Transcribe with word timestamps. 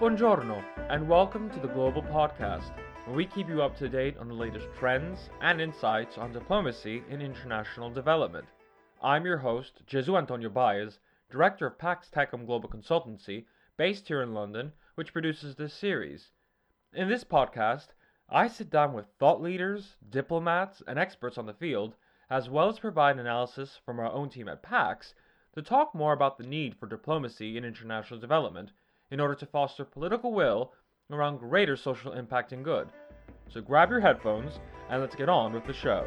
Buongiorno, 0.00 0.64
and 0.88 1.06
welcome 1.06 1.50
to 1.50 1.60
the 1.60 1.68
Global 1.68 2.00
Podcast, 2.00 2.72
where 3.04 3.14
we 3.14 3.26
keep 3.26 3.50
you 3.50 3.60
up 3.60 3.76
to 3.76 3.86
date 3.86 4.16
on 4.16 4.28
the 4.28 4.34
latest 4.34 4.66
trends 4.78 5.28
and 5.42 5.60
insights 5.60 6.16
on 6.16 6.32
diplomacy 6.32 7.02
in 7.10 7.20
international 7.20 7.90
development. 7.90 8.46
I'm 9.02 9.26
your 9.26 9.36
host, 9.36 9.82
Jesu 9.86 10.16
Antonio 10.16 10.48
Baez, 10.48 11.00
director 11.30 11.66
of 11.66 11.76
Pax 11.76 12.08
Techum 12.08 12.46
Global 12.46 12.66
Consultancy, 12.66 13.44
based 13.76 14.08
here 14.08 14.22
in 14.22 14.32
London, 14.32 14.72
which 14.94 15.12
produces 15.12 15.54
this 15.56 15.74
series. 15.74 16.30
In 16.94 17.10
this 17.10 17.22
podcast, 17.22 17.88
I 18.30 18.48
sit 18.48 18.70
down 18.70 18.94
with 18.94 19.04
thought 19.18 19.42
leaders, 19.42 19.96
diplomats, 20.08 20.82
and 20.88 20.98
experts 20.98 21.36
on 21.36 21.44
the 21.44 21.52
field, 21.52 21.94
as 22.30 22.48
well 22.48 22.70
as 22.70 22.78
provide 22.78 23.18
analysis 23.18 23.78
from 23.84 24.00
our 24.00 24.10
own 24.10 24.30
team 24.30 24.48
at 24.48 24.62
PAX 24.62 25.12
to 25.54 25.60
talk 25.60 25.94
more 25.94 26.14
about 26.14 26.38
the 26.38 26.46
need 26.46 26.74
for 26.74 26.86
diplomacy 26.86 27.58
in 27.58 27.66
international 27.66 28.18
development 28.18 28.72
in 29.10 29.20
order 29.20 29.34
to 29.34 29.46
foster 29.46 29.84
political 29.84 30.32
will 30.32 30.72
around 31.10 31.38
greater 31.38 31.76
social 31.76 32.12
impact 32.12 32.52
and 32.52 32.64
good. 32.64 32.88
So 33.48 33.60
grab 33.60 33.90
your 33.90 34.00
headphones 34.00 34.60
and 34.88 35.00
let's 35.00 35.16
get 35.16 35.28
on 35.28 35.52
with 35.52 35.66
the 35.66 35.72
show. 35.72 36.06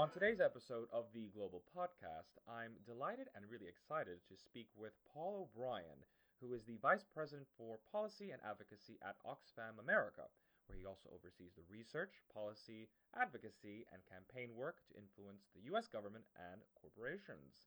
On 0.00 0.08
today's 0.08 0.40
episode 0.40 0.88
of 0.96 1.12
the 1.12 1.28
Global 1.36 1.60
Podcast, 1.76 2.40
I'm 2.48 2.80
delighted 2.88 3.28
and 3.36 3.44
really 3.44 3.68
excited 3.68 4.24
to 4.32 4.44
speak 4.48 4.72
with 4.72 4.96
Paul 5.12 5.44
O'Brien, 5.44 6.08
who 6.40 6.56
is 6.56 6.64
the 6.64 6.80
Vice 6.80 7.04
President 7.04 7.44
for 7.60 7.84
Policy 7.92 8.32
and 8.32 8.40
Advocacy 8.40 8.96
at 9.04 9.20
Oxfam 9.28 9.76
America, 9.76 10.24
where 10.64 10.80
he 10.80 10.88
also 10.88 11.12
oversees 11.12 11.52
the 11.52 11.68
research, 11.68 12.24
policy, 12.32 12.88
advocacy, 13.12 13.84
and 13.92 14.00
campaign 14.08 14.56
work 14.56 14.80
to 14.88 14.96
influence 14.96 15.52
the 15.52 15.68
U.S. 15.68 15.84
government 15.84 16.24
and 16.32 16.64
corporations. 16.80 17.60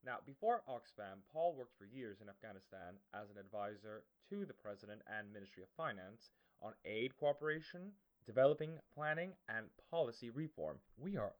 Now, 0.00 0.24
before 0.24 0.64
Oxfam, 0.64 1.20
Paul 1.36 1.52
worked 1.52 1.76
for 1.76 1.84
years 1.84 2.24
in 2.24 2.32
Afghanistan 2.32 2.96
as 3.12 3.28
an 3.28 3.36
advisor 3.36 4.08
to 4.32 4.48
the 4.48 4.56
President 4.56 5.04
and 5.04 5.28
Ministry 5.28 5.60
of 5.60 5.68
Finance 5.76 6.32
on 6.64 6.72
aid 6.88 7.12
cooperation, 7.20 7.92
developing 8.24 8.80
planning, 8.96 9.36
and 9.52 9.68
policy 9.92 10.32
reform. 10.32 10.80
We 10.96 11.20
are 11.20 11.36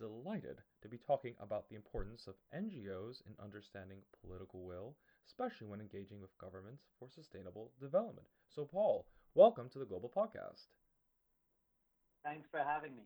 delighted 0.00 0.56
to 0.80 0.88
be 0.88 0.96
talking 0.96 1.34
about 1.40 1.68
the 1.68 1.76
importance 1.76 2.26
of 2.26 2.34
NGOs 2.56 3.20
in 3.26 3.44
understanding 3.44 3.98
political 4.24 4.64
will, 4.64 4.96
especially 5.26 5.66
when 5.66 5.80
engaging 5.82 6.22
with 6.22 6.38
governments 6.38 6.84
for 6.98 7.08
sustainable 7.14 7.70
development. 7.78 8.26
So, 8.48 8.64
Paul, 8.64 9.04
welcome 9.34 9.68
to 9.68 9.78
the 9.78 9.84
Global 9.84 10.08
Podcast. 10.08 10.68
Thanks 12.24 12.48
for 12.50 12.60
having 12.60 12.96
me. 12.96 13.02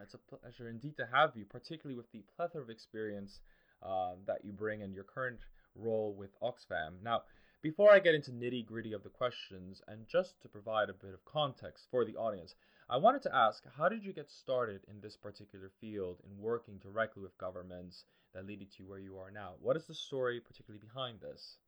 It's 0.00 0.14
a 0.14 0.18
pleasure 0.18 0.68
indeed 0.68 0.96
to 0.98 1.08
have 1.12 1.32
you, 1.34 1.44
particularly 1.44 1.96
with 1.96 2.12
the 2.12 2.22
plethora 2.36 2.62
of 2.62 2.70
experience 2.70 3.40
uh, 3.82 4.12
that 4.28 4.44
you 4.44 4.52
bring 4.52 4.82
in 4.82 4.92
your 4.92 5.04
current 5.04 5.40
role 5.74 6.14
with 6.16 6.30
Oxfam. 6.40 7.02
Now, 7.02 7.22
before 7.60 7.92
I 7.92 7.98
get 7.98 8.14
into 8.14 8.30
nitty 8.30 8.66
gritty 8.66 8.92
of 8.92 9.02
the 9.02 9.10
questions, 9.10 9.82
and 9.88 10.06
just 10.06 10.40
to 10.42 10.48
provide 10.48 10.90
a 10.90 10.94
bit 10.94 11.12
of 11.12 11.24
context 11.24 11.88
for 11.90 12.04
the 12.04 12.16
audience, 12.16 12.54
I 12.92 12.96
wanted 12.96 13.22
to 13.22 13.36
ask 13.36 13.62
how 13.78 13.88
did 13.88 14.02
you 14.02 14.12
get 14.12 14.28
started 14.28 14.80
in 14.90 15.00
this 15.00 15.16
particular 15.16 15.70
field 15.80 16.16
in 16.24 16.42
working 16.42 16.78
directly 16.78 17.22
with 17.22 17.38
governments 17.38 18.04
that 18.34 18.44
you 18.44 18.66
to 18.78 18.82
where 18.82 18.98
you 18.98 19.16
are 19.16 19.30
now? 19.30 19.52
What 19.60 19.76
is 19.76 19.84
the 19.84 19.94
story 19.94 20.40
particularly 20.40 20.84
behind 20.84 21.20
this? 21.20 21.58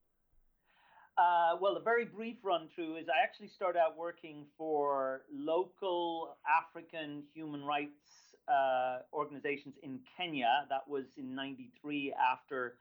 Uh, 1.17 1.57
well, 1.61 1.77
a 1.77 1.81
very 1.81 2.07
brief 2.07 2.39
run 2.43 2.67
through 2.75 2.97
is 2.97 3.07
I 3.09 3.23
actually 3.23 3.47
started 3.47 3.79
out 3.79 3.97
working 3.97 4.47
for 4.59 5.23
local 5.33 6.37
African 6.45 7.23
human 7.33 7.63
rights 7.63 8.35
uh, 8.49 8.99
organizations 9.13 9.77
in 9.85 10.01
Kenya. 10.17 10.67
That 10.71 10.89
was 10.89 11.05
in 11.17 11.37
93 11.37 12.15
after 12.19 12.79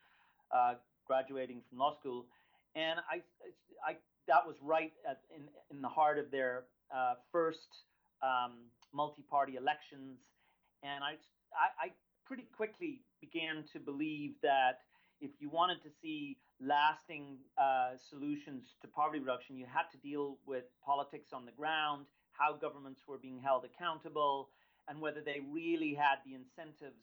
uh, 0.51 0.75
graduating 1.05 1.61
from 1.69 1.77
law 1.77 1.95
school. 1.99 2.25
And 2.73 3.01
I, 3.01 3.21
I, 3.87 3.97
that 4.27 4.47
was 4.47 4.55
right 4.63 4.93
at, 5.07 5.19
in, 5.35 5.43
in 5.69 5.83
the 5.83 5.89
heart 5.89 6.17
of 6.17 6.31
their 6.31 6.63
uh, 6.91 7.15
first 7.31 7.67
um, 8.23 8.53
multi-party 8.93 9.55
elections, 9.55 10.19
and 10.83 11.03
I, 11.03 11.17
I, 11.53 11.87
I 11.87 11.91
pretty 12.25 12.47
quickly 12.55 13.01
began 13.19 13.63
to 13.73 13.79
believe 13.79 14.33
that 14.41 14.79
if 15.19 15.31
you 15.39 15.49
wanted 15.49 15.81
to 15.83 15.89
see 16.01 16.37
lasting 16.59 17.37
uh, 17.57 17.91
solutions 18.09 18.75
to 18.81 18.87
poverty 18.87 19.19
reduction, 19.19 19.57
you 19.57 19.65
had 19.65 19.89
to 19.91 19.97
deal 19.97 20.37
with 20.45 20.63
politics 20.83 21.29
on 21.33 21.45
the 21.45 21.51
ground, 21.51 22.05
how 22.31 22.53
governments 22.53 23.01
were 23.07 23.17
being 23.17 23.39
held 23.39 23.65
accountable, 23.65 24.49
and 24.87 24.99
whether 24.99 25.21
they 25.21 25.41
really 25.51 25.93
had 25.93 26.17
the 26.25 26.33
incentives 26.33 27.01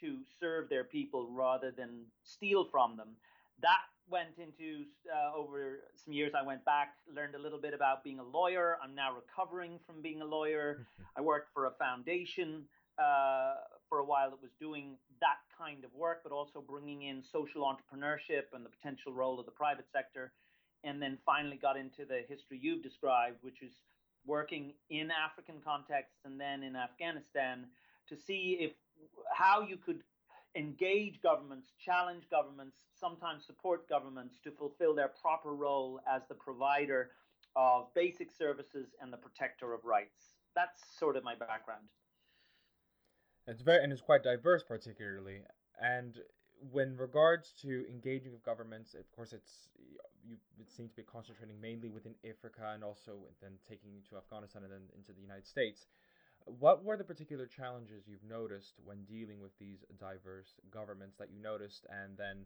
to 0.00 0.18
serve 0.40 0.68
their 0.68 0.84
people 0.84 1.28
rather 1.30 1.70
than 1.70 2.04
steal 2.22 2.64
from 2.64 2.96
them. 2.96 3.08
That 3.62 3.80
went 4.10 4.38
into 4.38 4.84
uh, 5.12 5.36
over 5.36 5.80
some 6.04 6.12
years 6.12 6.32
i 6.38 6.44
went 6.44 6.64
back 6.64 6.94
learned 7.14 7.34
a 7.34 7.38
little 7.38 7.60
bit 7.60 7.74
about 7.74 8.04
being 8.04 8.18
a 8.18 8.22
lawyer 8.22 8.76
i'm 8.82 8.94
now 8.94 9.10
recovering 9.14 9.78
from 9.86 10.02
being 10.02 10.20
a 10.20 10.24
lawyer 10.24 10.80
mm-hmm. 10.80 11.02
i 11.16 11.20
worked 11.20 11.52
for 11.52 11.66
a 11.66 11.70
foundation 11.72 12.64
uh, 12.96 13.54
for 13.88 13.98
a 13.98 14.04
while 14.04 14.30
that 14.30 14.40
was 14.40 14.52
doing 14.60 14.96
that 15.20 15.38
kind 15.56 15.84
of 15.84 15.92
work 15.94 16.20
but 16.22 16.32
also 16.32 16.62
bringing 16.66 17.02
in 17.02 17.22
social 17.22 17.62
entrepreneurship 17.62 18.44
and 18.52 18.64
the 18.64 18.70
potential 18.70 19.12
role 19.12 19.40
of 19.40 19.46
the 19.46 19.52
private 19.52 19.86
sector 19.92 20.32
and 20.84 21.00
then 21.00 21.18
finally 21.24 21.56
got 21.56 21.76
into 21.76 22.04
the 22.04 22.20
history 22.28 22.58
you've 22.60 22.82
described 22.82 23.36
which 23.40 23.62
is 23.62 23.72
working 24.26 24.72
in 24.90 25.10
african 25.10 25.56
contexts 25.64 26.20
and 26.24 26.40
then 26.40 26.62
in 26.62 26.76
afghanistan 26.76 27.64
to 28.08 28.16
see 28.16 28.58
if 28.60 28.72
how 29.32 29.62
you 29.62 29.76
could 29.76 30.02
engage 30.56 31.20
governments, 31.22 31.72
challenge 31.78 32.24
governments, 32.30 32.78
sometimes 32.98 33.44
support 33.44 33.88
governments 33.88 34.38
to 34.44 34.50
fulfill 34.50 34.94
their 34.94 35.12
proper 35.20 35.54
role 35.54 36.00
as 36.10 36.22
the 36.28 36.34
provider 36.34 37.10
of 37.56 37.92
basic 37.94 38.30
services 38.30 38.94
and 39.00 39.12
the 39.12 39.16
protector 39.16 39.72
of 39.72 39.84
rights. 39.84 40.34
That's 40.54 40.82
sort 40.98 41.16
of 41.16 41.24
my 41.24 41.34
background. 41.34 41.84
It's 43.46 43.62
very 43.62 43.82
and 43.82 43.92
it's 43.92 44.00
quite 44.00 44.22
diverse, 44.22 44.62
particularly. 44.62 45.40
And 45.80 46.18
when 46.72 46.96
regards 46.96 47.52
to 47.62 47.84
engaging 47.90 48.32
with 48.32 48.42
governments, 48.44 48.94
of 48.94 49.10
course, 49.14 49.32
it's 49.32 49.68
you. 50.24 50.36
It 50.58 50.70
seems 50.70 50.90
to 50.92 50.96
be 50.96 51.02
concentrating 51.02 51.60
mainly 51.60 51.90
within 51.90 52.14
Africa 52.24 52.72
and 52.72 52.82
also 52.82 53.28
then 53.42 53.52
taking 53.68 54.00
to 54.08 54.16
Afghanistan 54.16 54.62
and 54.62 54.72
then 54.72 54.88
into 54.96 55.12
the 55.12 55.20
United 55.20 55.46
States. 55.46 55.86
What 56.46 56.84
were 56.84 56.96
the 56.96 57.04
particular 57.04 57.46
challenges 57.46 58.04
you've 58.06 58.28
noticed 58.28 58.74
when 58.84 59.04
dealing 59.04 59.40
with 59.40 59.56
these 59.58 59.84
diverse 59.98 60.60
governments 60.70 61.16
that 61.18 61.30
you 61.30 61.40
noticed, 61.40 61.86
and 61.90 62.16
then 62.16 62.44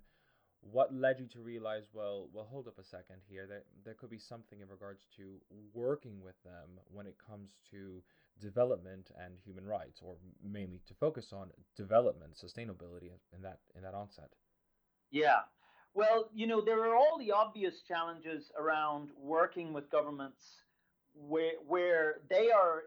what 0.61 0.95
led 0.95 1.21
you 1.21 1.27
to 1.27 1.41
realize, 1.41 1.85
well, 1.93 2.29
well, 2.33 2.47
hold 2.51 2.67
up 2.69 2.79
a 2.79 2.85
second 2.85 3.21
here, 3.29 3.47
that 3.47 3.65
there 3.85 3.95
could 3.95 4.11
be 4.11 4.19
something 4.19 4.61
in 4.61 4.69
regards 4.69 5.07
to 5.17 5.41
working 5.73 6.21
with 6.23 6.41
them 6.45 6.81
when 6.93 7.07
it 7.07 7.17
comes 7.25 7.51
to 7.71 8.03
development 8.41 9.11
and 9.25 9.35
human 9.45 9.67
rights, 9.67 10.01
or 10.03 10.17
mainly 10.43 10.81
to 10.87 10.95
focus 10.95 11.33
on 11.33 11.51
development, 11.77 12.35
sustainability 12.35 13.11
in 13.35 13.43
that 13.43 13.59
in 13.75 13.83
that 13.83 13.95
onset. 13.95 14.31
Yeah. 15.11 15.41
Well, 15.95 16.29
you 16.33 16.47
know, 16.47 16.61
there 16.61 16.85
are 16.85 16.97
all 16.97 17.19
the 17.19 17.33
obvious 17.33 17.83
challenges 17.83 18.53
around 18.59 19.11
working 19.17 19.73
with 19.73 19.91
governments 19.91 20.43
where 21.15 21.55
where 21.67 22.21
they 22.29 22.51
are 22.51 22.85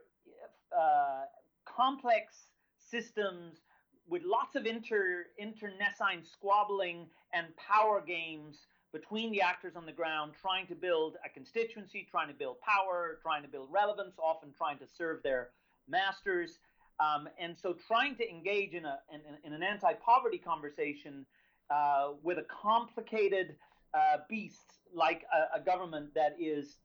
uh, 0.77 1.23
complex 1.65 2.47
systems 2.77 3.61
with 4.07 4.23
lots 4.25 4.55
of 4.55 4.65
inter 4.65 5.25
internecine 5.37 6.23
squabbling 6.23 7.07
and 7.33 7.47
power 7.55 8.01
games 8.05 8.67
between 8.91 9.31
the 9.31 9.41
actors 9.41 9.75
on 9.75 9.85
the 9.85 9.91
ground, 9.91 10.33
trying 10.39 10.67
to 10.67 10.75
build 10.75 11.15
a 11.25 11.29
constituency, 11.29 12.05
trying 12.09 12.27
to 12.27 12.33
build 12.33 12.57
power, 12.59 13.19
trying 13.21 13.41
to 13.41 13.47
build 13.47 13.69
relevance, 13.71 14.15
often 14.19 14.51
trying 14.57 14.77
to 14.77 14.85
serve 14.85 15.23
their 15.23 15.49
masters. 15.87 16.59
Um, 16.99 17.29
and 17.39 17.57
so, 17.57 17.73
trying 17.87 18.15
to 18.17 18.29
engage 18.29 18.73
in, 18.73 18.85
a, 18.85 18.99
in, 19.11 19.21
in 19.43 19.53
an 19.53 19.63
anti 19.63 19.93
poverty 19.93 20.37
conversation 20.37 21.25
uh, 21.73 22.09
with 22.21 22.37
a 22.37 22.45
complicated 22.61 23.55
uh, 23.93 24.17
beast 24.29 24.73
like 24.93 25.23
a, 25.33 25.59
a 25.59 25.63
government 25.63 26.13
that 26.13 26.35
is 26.39 26.77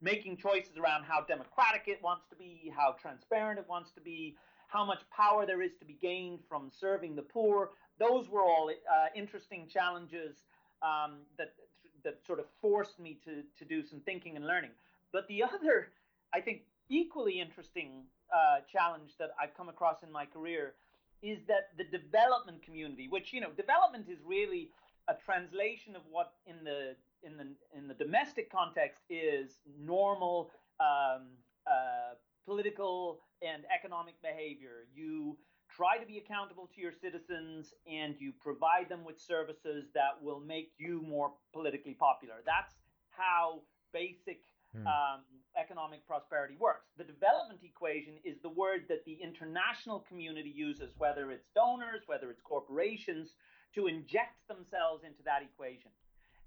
making 0.00 0.36
choices 0.36 0.76
around 0.76 1.04
how 1.04 1.22
democratic 1.22 1.84
it 1.86 2.02
wants 2.02 2.24
to 2.30 2.36
be, 2.36 2.72
how 2.76 2.94
transparent 3.00 3.58
it 3.58 3.68
wants 3.68 3.90
to 3.92 4.00
be, 4.00 4.36
how 4.68 4.84
much 4.84 5.00
power 5.10 5.46
there 5.46 5.62
is 5.62 5.72
to 5.78 5.84
be 5.84 5.96
gained 6.00 6.40
from 6.48 6.70
serving 6.70 7.14
the 7.14 7.22
poor. 7.22 7.70
Those 7.98 8.28
were 8.28 8.42
all 8.42 8.70
uh, 8.70 9.06
interesting 9.14 9.68
challenges 9.72 10.36
um, 10.82 11.20
that 11.38 11.54
that 12.02 12.18
sort 12.26 12.38
of 12.38 12.44
forced 12.60 12.98
me 13.00 13.18
to 13.24 13.42
to 13.58 13.64
do 13.64 13.82
some 13.82 14.00
thinking 14.00 14.36
and 14.36 14.46
learning. 14.46 14.70
But 15.12 15.26
the 15.28 15.42
other, 15.44 15.92
I 16.34 16.40
think, 16.40 16.62
equally 16.88 17.40
interesting 17.40 18.02
uh, 18.34 18.60
challenge 18.70 19.12
that 19.18 19.30
I've 19.40 19.56
come 19.56 19.68
across 19.68 20.02
in 20.02 20.10
my 20.10 20.26
career 20.26 20.74
is 21.22 21.38
that 21.48 21.70
the 21.78 21.84
development 21.84 22.62
community, 22.62 23.08
which 23.08 23.32
you 23.32 23.40
know, 23.40 23.50
development 23.50 24.06
is 24.10 24.18
really 24.26 24.70
a 25.08 25.14
translation 25.24 25.96
of 25.96 26.02
what 26.10 26.32
in 26.46 26.64
the 26.64 26.96
in 27.24 27.36
the 27.36 27.46
in 27.76 27.88
the 27.88 27.94
domestic 27.94 28.50
context 28.50 29.00
is 29.08 29.58
normal 29.78 30.50
um, 30.80 31.28
uh, 31.66 32.14
political 32.46 33.20
and 33.42 33.64
economic 33.74 34.14
behavior. 34.22 34.86
You 34.94 35.36
try 35.74 35.98
to 35.98 36.06
be 36.06 36.18
accountable 36.18 36.68
to 36.74 36.80
your 36.80 36.92
citizens 36.92 37.72
and 37.90 38.14
you 38.18 38.32
provide 38.40 38.88
them 38.88 39.04
with 39.04 39.20
services 39.20 39.86
that 39.94 40.22
will 40.22 40.40
make 40.40 40.72
you 40.78 41.02
more 41.02 41.32
politically 41.52 41.94
popular. 41.94 42.34
That's 42.46 42.74
how 43.10 43.62
basic 43.92 44.42
hmm. 44.74 44.86
um, 44.86 45.20
economic 45.58 46.06
prosperity 46.06 46.56
works. 46.60 46.90
The 46.98 47.04
development 47.04 47.60
equation 47.64 48.14
is 48.24 48.36
the 48.42 48.50
word 48.50 48.82
that 48.88 49.04
the 49.04 49.18
international 49.22 50.04
community 50.06 50.52
uses, 50.54 50.92
whether 50.98 51.30
it's 51.32 51.46
donors, 51.54 52.02
whether 52.06 52.30
it's 52.30 52.42
corporations, 52.42 53.30
to 53.74 53.86
inject 53.86 54.38
themselves 54.48 55.02
into 55.04 55.22
that 55.24 55.42
equation. 55.42 55.90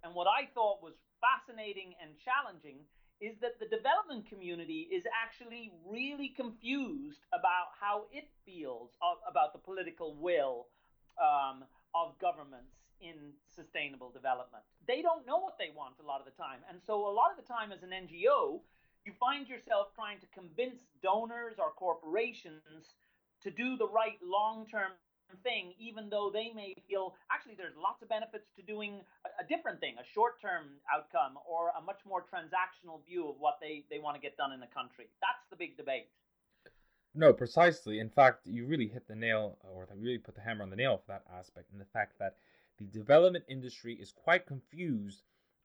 And 0.07 0.15
what 0.15 0.31
I 0.31 0.48
thought 0.56 0.80
was 0.80 0.95
fascinating 1.19 1.92
and 2.00 2.15
challenging 2.15 2.88
is 3.19 3.36
that 3.44 3.59
the 3.59 3.68
development 3.68 4.24
community 4.24 4.88
is 4.88 5.04
actually 5.12 5.75
really 5.83 6.31
confused 6.31 7.27
about 7.36 7.75
how 7.75 8.07
it 8.15 8.31
feels 8.48 8.95
about 9.27 9.51
the 9.51 9.59
political 9.59 10.15
will 10.15 10.71
um, 11.19 11.68
of 11.92 12.15
governments 12.24 12.71
in 13.04 13.36
sustainable 13.51 14.07
development. 14.15 14.63
They 14.88 15.04
don't 15.04 15.27
know 15.27 15.44
what 15.44 15.59
they 15.59 15.75
want 15.75 16.00
a 16.00 16.07
lot 16.07 16.24
of 16.24 16.25
the 16.25 16.38
time. 16.39 16.63
And 16.71 16.80
so, 16.80 17.03
a 17.03 17.12
lot 17.12 17.36
of 17.36 17.38
the 17.38 17.44
time, 17.44 17.75
as 17.75 17.83
an 17.83 17.92
NGO, 17.92 18.63
you 19.03 19.12
find 19.19 19.44
yourself 19.44 19.92
trying 19.92 20.24
to 20.24 20.27
convince 20.31 20.88
donors 21.03 21.60
or 21.60 21.75
corporations 21.75 22.95
to 23.44 23.51
do 23.51 23.75
the 23.75 23.92
right 23.92 24.15
long 24.24 24.68
term 24.71 24.95
thing, 25.44 25.74
even 25.79 26.09
though 26.09 26.29
they 26.31 26.51
may 26.53 26.74
feel 26.88 27.15
actually 27.31 27.56
there's 27.56 27.75
lots 27.75 28.01
of 28.01 28.09
benefits 28.09 28.47
to 28.56 28.62
doing 28.62 29.01
a, 29.25 29.44
a 29.44 29.47
different 29.47 29.79
thing, 29.79 29.95
a 30.00 30.07
short 30.13 30.41
term 30.41 30.79
outcome, 30.94 31.38
or 31.47 31.71
a 31.77 31.81
much 31.81 32.00
more 32.07 32.21
transactional 32.21 33.03
view 33.06 33.27
of 33.27 33.35
what 33.39 33.57
they, 33.62 33.85
they 33.89 34.00
want 34.00 34.15
to 34.15 34.21
get 34.21 34.38
done 34.38 34.51
in 34.51 34.59
the 34.59 34.71
country. 34.74 35.07
That's 35.21 35.44
the 35.50 35.56
big 35.56 35.77
debate. 35.77 36.07
No, 37.15 37.33
precisely. 37.33 38.00
In 38.00 38.09
fact, 38.09 38.45
you 38.45 38.65
really 38.65 38.88
hit 38.88 39.07
the 39.07 39.15
nail, 39.15 39.57
or 39.63 39.88
really 39.95 40.19
put 40.19 40.35
the 40.35 40.41
hammer 40.41 40.63
on 40.63 40.69
the 40.69 40.75
nail 40.75 40.97
for 40.97 41.13
that 41.13 41.24
aspect, 41.35 41.71
and 41.71 41.81
the 41.81 41.85
fact 41.85 42.19
that 42.19 42.35
the 42.77 42.85
development 42.85 43.45
industry 43.47 43.95
is 43.95 44.12
quite 44.12 44.45
confused 44.45 45.24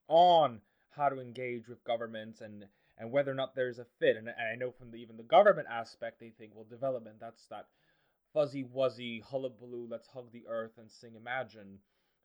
on 0.08 0.60
how 0.96 1.08
to 1.08 1.20
engage 1.20 1.68
with 1.68 1.84
governments 1.84 2.40
and 2.40 2.66
and 2.98 3.10
whether 3.10 3.30
or 3.32 3.34
not 3.34 3.54
there's 3.54 3.78
a 3.78 3.86
fit. 3.98 4.16
And, 4.16 4.28
and 4.28 4.48
I 4.52 4.54
know 4.54 4.70
from 4.70 4.90
the, 4.90 4.98
even 4.98 5.16
the 5.16 5.22
government 5.22 5.66
aspect, 5.70 6.20
they 6.20 6.30
think, 6.30 6.52
well, 6.54 6.66
development 6.68 7.16
that's 7.20 7.46
that 7.46 7.66
fuzzy 8.32 8.64
wuzzy 8.64 9.22
hullabaloo, 9.22 9.86
let's 9.88 10.08
hug 10.08 10.32
the 10.32 10.46
earth 10.48 10.78
and 10.78 10.90
sing 10.90 11.14
Imagine 11.16 11.78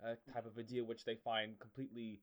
uh, 0.03 0.15
type 0.33 0.45
of 0.45 0.57
a 0.57 0.63
deal, 0.63 0.85
which 0.85 1.05
they 1.05 1.15
find 1.15 1.59
completely 1.59 2.21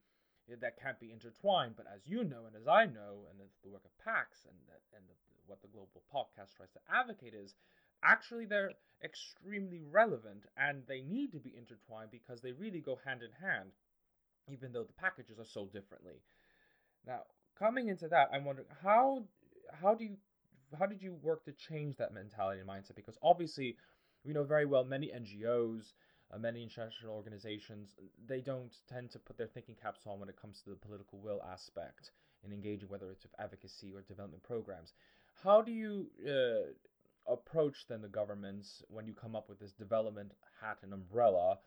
that 0.61 0.79
can't 0.79 0.99
be 0.99 1.11
intertwined. 1.11 1.75
But 1.75 1.87
as 1.93 2.01
you 2.05 2.23
know, 2.23 2.45
and 2.45 2.55
as 2.55 2.67
I 2.67 2.85
know, 2.85 3.27
and 3.29 3.39
the 3.63 3.69
work 3.69 3.83
of 3.85 3.97
PAX 4.03 4.45
and 4.45 4.57
and 4.95 5.03
the, 5.07 5.15
what 5.47 5.61
the 5.61 5.67
Global 5.67 6.03
Podcast 6.13 6.55
tries 6.55 6.71
to 6.73 6.79
advocate 6.91 7.33
is 7.33 7.55
actually 8.03 8.45
they're 8.45 8.71
extremely 9.03 9.81
relevant 9.83 10.45
and 10.57 10.83
they 10.87 11.01
need 11.01 11.31
to 11.33 11.39
be 11.39 11.53
intertwined 11.57 12.11
because 12.11 12.41
they 12.41 12.51
really 12.51 12.79
go 12.79 12.99
hand 13.05 13.21
in 13.21 13.31
hand, 13.45 13.71
even 14.51 14.71
though 14.71 14.83
the 14.83 14.93
packages 14.93 15.39
are 15.39 15.45
sold 15.45 15.73
differently. 15.73 16.21
Now, 17.05 17.21
coming 17.57 17.87
into 17.87 18.07
that, 18.09 18.29
I'm 18.31 18.45
wondering 18.45 18.67
how 18.83 19.25
how 19.81 19.95
do 19.95 20.05
you 20.05 20.17
how 20.75 20.85
did 20.85 21.01
you 21.01 21.13
work 21.21 21.45
to 21.45 21.51
change 21.53 21.97
that 21.97 22.13
mentality 22.13 22.59
and 22.59 22.69
mindset? 22.69 22.95
Because 22.95 23.17
obviously, 23.21 23.75
we 24.25 24.33
know 24.33 24.43
very 24.43 24.65
well 24.65 24.83
many 24.83 25.07
NGOs, 25.07 25.93
uh, 26.33 26.37
many 26.37 26.63
international 26.63 27.13
organizations, 27.13 27.95
they 28.27 28.41
don't 28.41 28.73
tend 28.89 29.11
to 29.11 29.19
put 29.19 29.37
their 29.37 29.47
thinking 29.47 29.75
caps 29.81 30.01
on 30.07 30.19
when 30.19 30.29
it 30.29 30.41
comes 30.41 30.61
to 30.63 30.71
the 30.71 30.75
political 30.75 31.19
will 31.19 31.41
aspect 31.51 32.11
in 32.43 32.51
engaging, 32.51 32.89
whether 32.89 33.11
it's 33.11 33.23
with 33.23 33.39
advocacy 33.39 33.91
or 33.93 34.01
development 34.01 34.43
programs. 34.43 34.93
How 35.43 35.61
do 35.61 35.71
you 35.71 36.07
uh, 36.27 37.31
approach 37.31 37.87
then 37.87 38.01
the 38.01 38.07
governments 38.07 38.83
when 38.89 39.05
you 39.05 39.13
come 39.13 39.35
up 39.35 39.49
with 39.49 39.59
this 39.59 39.73
development 39.73 40.31
hat 40.61 40.77
and 40.83 40.93
umbrella 40.93 41.59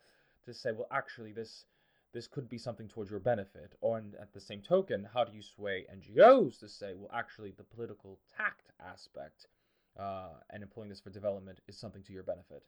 to 0.45 0.53
say, 0.53 0.71
well, 0.71 0.87
actually, 0.91 1.31
this 1.31 1.65
this 2.13 2.27
could 2.27 2.49
be 2.49 2.57
something 2.57 2.87
towards 2.87 3.11
your 3.11 3.19
benefit. 3.19 3.73
Or 3.81 3.97
at 4.19 4.33
the 4.33 4.39
same 4.39 4.61
token, 4.61 5.07
how 5.13 5.23
do 5.23 5.35
you 5.35 5.41
sway 5.41 5.85
NGOs 5.93 6.59
to 6.59 6.69
say, 6.69 6.93
well, 6.95 7.11
actually, 7.13 7.51
the 7.51 7.63
political 7.63 8.19
tact 8.35 8.71
aspect 8.79 9.47
uh, 9.99 10.33
and 10.49 10.63
employing 10.63 10.89
this 10.89 10.99
for 10.99 11.09
development 11.09 11.59
is 11.67 11.77
something 11.77 12.03
to 12.03 12.13
your 12.13 12.23
benefit? 12.23 12.63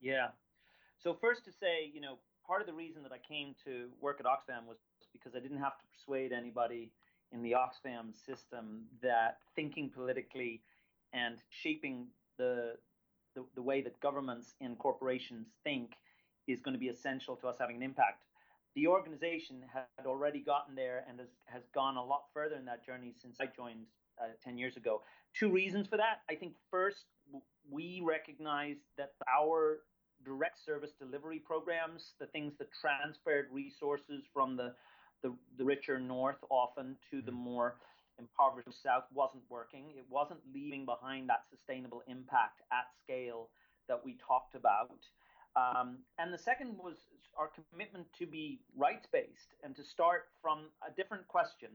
Yeah. 0.00 0.28
So, 0.98 1.14
first 1.14 1.44
to 1.44 1.52
say, 1.52 1.90
you 1.92 2.00
know, 2.00 2.18
part 2.46 2.60
of 2.60 2.66
the 2.66 2.72
reason 2.72 3.02
that 3.02 3.12
I 3.12 3.18
came 3.18 3.54
to 3.64 3.88
work 4.00 4.20
at 4.20 4.26
Oxfam 4.26 4.66
was 4.66 4.78
because 5.12 5.34
I 5.34 5.40
didn't 5.40 5.58
have 5.58 5.78
to 5.78 5.84
persuade 5.92 6.32
anybody 6.32 6.92
in 7.32 7.42
the 7.42 7.52
Oxfam 7.52 8.14
system 8.14 8.84
that 9.02 9.38
thinking 9.54 9.90
politically 9.90 10.62
and 11.12 11.38
shaping 11.50 12.06
the, 12.38 12.74
the, 13.34 13.44
the 13.54 13.62
way 13.62 13.80
that 13.82 13.98
governments 14.00 14.54
and 14.60 14.78
corporations 14.78 15.48
think 15.64 15.92
is 16.46 16.60
going 16.60 16.74
to 16.74 16.78
be 16.80 16.88
essential 16.88 17.36
to 17.36 17.48
us 17.48 17.56
having 17.58 17.76
an 17.76 17.82
impact. 17.82 18.22
The 18.74 18.86
organization 18.86 19.62
had 19.72 20.06
already 20.06 20.40
gotten 20.40 20.74
there 20.74 21.04
and 21.08 21.18
has, 21.18 21.28
has 21.46 21.62
gone 21.74 21.96
a 21.96 22.04
lot 22.04 22.24
further 22.34 22.56
in 22.56 22.64
that 22.66 22.84
journey 22.84 23.14
since 23.20 23.38
I 23.40 23.46
joined 23.46 23.86
uh, 24.20 24.28
10 24.44 24.58
years 24.58 24.76
ago. 24.76 25.02
Two 25.34 25.50
reasons 25.50 25.86
for 25.86 25.96
that. 25.96 26.20
I 26.30 26.34
think 26.34 26.54
first, 26.70 27.04
we 27.70 28.02
recognized 28.04 28.80
that 28.98 29.12
our 29.34 29.80
direct 30.24 30.64
service 30.64 30.92
delivery 30.98 31.38
programs, 31.38 32.12
the 32.18 32.26
things 32.26 32.54
that 32.58 32.68
transferred 32.72 33.46
resources 33.52 34.24
from 34.32 34.56
the, 34.56 34.74
the, 35.22 35.34
the 35.58 35.64
richer 35.64 35.98
north 35.98 36.36
often 36.50 36.96
to 37.10 37.22
the 37.22 37.30
mm-hmm. 37.30 37.40
more 37.40 37.76
impoverished 38.18 38.82
south, 38.82 39.04
wasn't 39.12 39.42
working. 39.50 39.84
It 39.96 40.06
wasn't 40.08 40.40
leaving 40.54 40.84
behind 40.84 41.28
that 41.28 41.44
sustainable 41.50 42.02
impact 42.08 42.62
at 42.72 42.86
scale 43.02 43.50
that 43.88 44.02
we 44.04 44.16
talked 44.26 44.54
about. 44.54 44.90
Um, 45.56 45.98
and 46.18 46.32
the 46.32 46.38
second 46.38 46.76
was 46.76 46.96
our 47.38 47.50
commitment 47.70 48.06
to 48.18 48.26
be 48.26 48.60
rights 48.76 49.06
based 49.10 49.54
and 49.62 49.74
to 49.76 49.84
start 49.84 50.26
from 50.40 50.66
a 50.86 50.94
different 50.94 51.26
question 51.28 51.70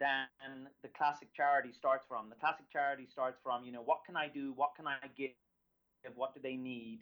than 0.00 0.68
the 0.82 0.88
classic 0.88 1.28
charity 1.34 1.70
starts 1.72 2.06
from. 2.08 2.28
The 2.28 2.36
classic 2.36 2.70
charity 2.72 3.06
starts 3.10 3.38
from, 3.42 3.64
you 3.64 3.72
know, 3.72 3.82
what 3.82 4.00
can 4.04 4.16
I 4.16 4.28
do? 4.28 4.52
What 4.56 4.74
can 4.74 4.86
I 4.86 4.96
give? 5.16 5.30
What 6.14 6.34
do 6.34 6.40
they 6.42 6.56
need? 6.56 7.00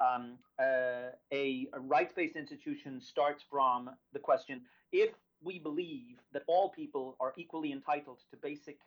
Um, 0.00 0.38
uh, 0.58 1.12
a, 1.32 1.68
a 1.72 1.80
rights 1.80 2.12
based 2.14 2.36
institution 2.36 3.00
starts 3.00 3.44
from 3.48 3.90
the 4.12 4.18
question 4.18 4.62
if 4.90 5.10
we 5.42 5.58
believe 5.58 6.18
that 6.32 6.42
all 6.46 6.70
people 6.70 7.16
are 7.20 7.32
equally 7.36 7.72
entitled 7.72 8.18
to 8.30 8.36
basic 8.36 8.78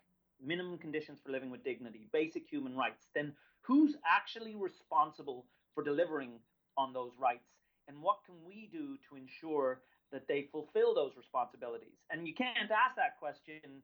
minimum 0.44 0.78
conditions 0.78 1.20
for 1.24 1.32
living 1.32 1.50
with 1.50 1.64
dignity, 1.64 2.08
basic 2.12 2.48
human 2.50 2.76
rights, 2.76 3.08
then 3.16 3.32
who's 3.62 3.96
actually 4.06 4.56
responsible 4.56 5.46
for 5.74 5.84
delivering 5.84 6.40
on 6.78 6.94
those 6.94 7.12
rights 7.20 7.46
and 7.88 8.02
what 8.02 8.18
can 8.26 8.36
we 8.46 8.70
do 8.72 8.98
to 9.10 9.16
ensure 9.16 9.82
that 10.12 10.28
they 10.28 10.48
fulfill 10.52 10.94
those 10.94 11.12
responsibilities? 11.18 11.98
And 12.10 12.28
you 12.28 12.34
can't 12.34 12.72
ask 12.72 12.96
that 12.96 13.18
question 13.20 13.84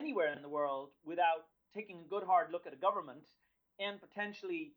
anywhere 0.00 0.32
in 0.32 0.42
the 0.42 0.48
world 0.48 0.90
without 1.04 1.50
taking 1.74 2.00
a 2.00 2.08
good 2.08 2.22
hard 2.22 2.52
look 2.52 2.66
at 2.66 2.72
a 2.72 2.76
government 2.76 3.26
and 3.78 4.00
potentially 4.00 4.72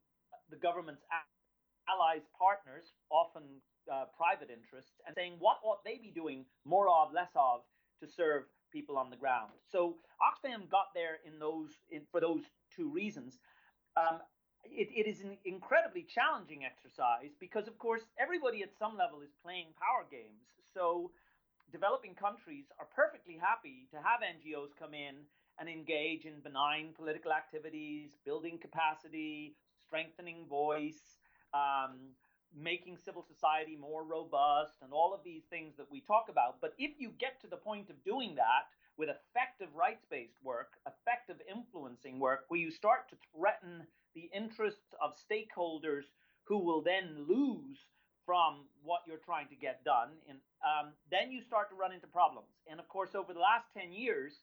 the 0.50 0.58
government's 0.58 1.03
allies 1.88 2.25
partners 2.38 2.91
often 3.10 3.43
uh, 3.91 4.05
private 4.17 4.50
interests 4.50 5.01
and 5.08 5.15
saying 5.15 5.34
what 5.39 5.58
ought 5.63 5.84
they 5.84 5.98
be 5.98 6.12
doing 6.13 6.46
more 6.65 6.88
of 6.89 7.13
less 7.13 7.31
of 7.36 7.62
to 8.01 8.08
serve 8.08 8.43
people 8.74 8.98
on 8.98 9.10
the 9.10 9.15
ground? 9.15 9.51
So 9.72 9.96
oxfam 10.22 10.69
got 10.69 10.93
there 10.93 11.17
in 11.25 11.39
those 11.39 11.69
in, 11.91 12.01
for 12.12 12.19
those 12.19 12.41
two 12.75 12.91
reasons. 12.91 13.39
Um, 13.98 14.19
it, 14.65 14.89
it 14.95 15.07
is 15.07 15.21
an 15.21 15.37
incredibly 15.45 16.03
challenging 16.03 16.65
exercise 16.65 17.35
because, 17.39 17.67
of 17.67 17.77
course, 17.77 18.03
everybody 18.19 18.63
at 18.63 18.75
some 18.77 18.97
level 18.97 19.21
is 19.21 19.31
playing 19.43 19.67
power 19.79 20.05
games. 20.09 20.47
So, 20.73 21.11
developing 21.71 22.15
countries 22.15 22.65
are 22.79 22.87
perfectly 22.95 23.37
happy 23.39 23.87
to 23.91 23.97
have 23.97 24.21
NGOs 24.21 24.75
come 24.77 24.93
in 24.93 25.15
and 25.59 25.69
engage 25.69 26.25
in 26.25 26.39
benign 26.43 26.93
political 26.95 27.31
activities, 27.31 28.15
building 28.25 28.57
capacity, 28.57 29.55
strengthening 29.85 30.45
voice, 30.49 31.19
um, 31.53 32.15
making 32.55 32.97
civil 32.97 33.21
society 33.21 33.77
more 33.79 34.03
robust, 34.03 34.81
and 34.81 34.91
all 34.91 35.13
of 35.13 35.23
these 35.23 35.43
things 35.49 35.75
that 35.77 35.91
we 35.91 36.01
talk 36.01 36.27
about. 36.29 36.57
But 36.61 36.73
if 36.79 36.91
you 36.97 37.11
get 37.19 37.39
to 37.41 37.47
the 37.47 37.57
point 37.57 37.89
of 37.89 38.03
doing 38.03 38.35
that 38.35 38.71
with 38.97 39.09
effective 39.09 39.69
rights 39.75 40.05
based 40.09 40.37
work, 40.43 40.73
effective 40.87 41.37
influencing 41.49 42.19
work, 42.19 42.45
where 42.47 42.59
you 42.59 42.71
start 42.71 43.09
to 43.09 43.15
threaten 43.35 43.85
the 44.19 44.35
interests 44.35 44.93
of 45.01 45.13
stakeholders 45.15 46.03
who 46.43 46.57
will 46.57 46.81
then 46.81 47.25
lose 47.27 47.77
from 48.25 48.65
what 48.83 49.01
you're 49.07 49.23
trying 49.23 49.47
to 49.47 49.55
get 49.55 49.83
done. 49.83 50.09
And 50.27 50.38
um, 50.61 50.91
then 51.09 51.31
you 51.31 51.41
start 51.41 51.69
to 51.69 51.75
run 51.75 51.93
into 51.93 52.07
problems. 52.07 52.51
And 52.69 52.79
of 52.79 52.88
course, 52.89 53.15
over 53.15 53.33
the 53.33 53.39
last 53.39 53.65
10 53.73 53.91
years, 53.93 54.33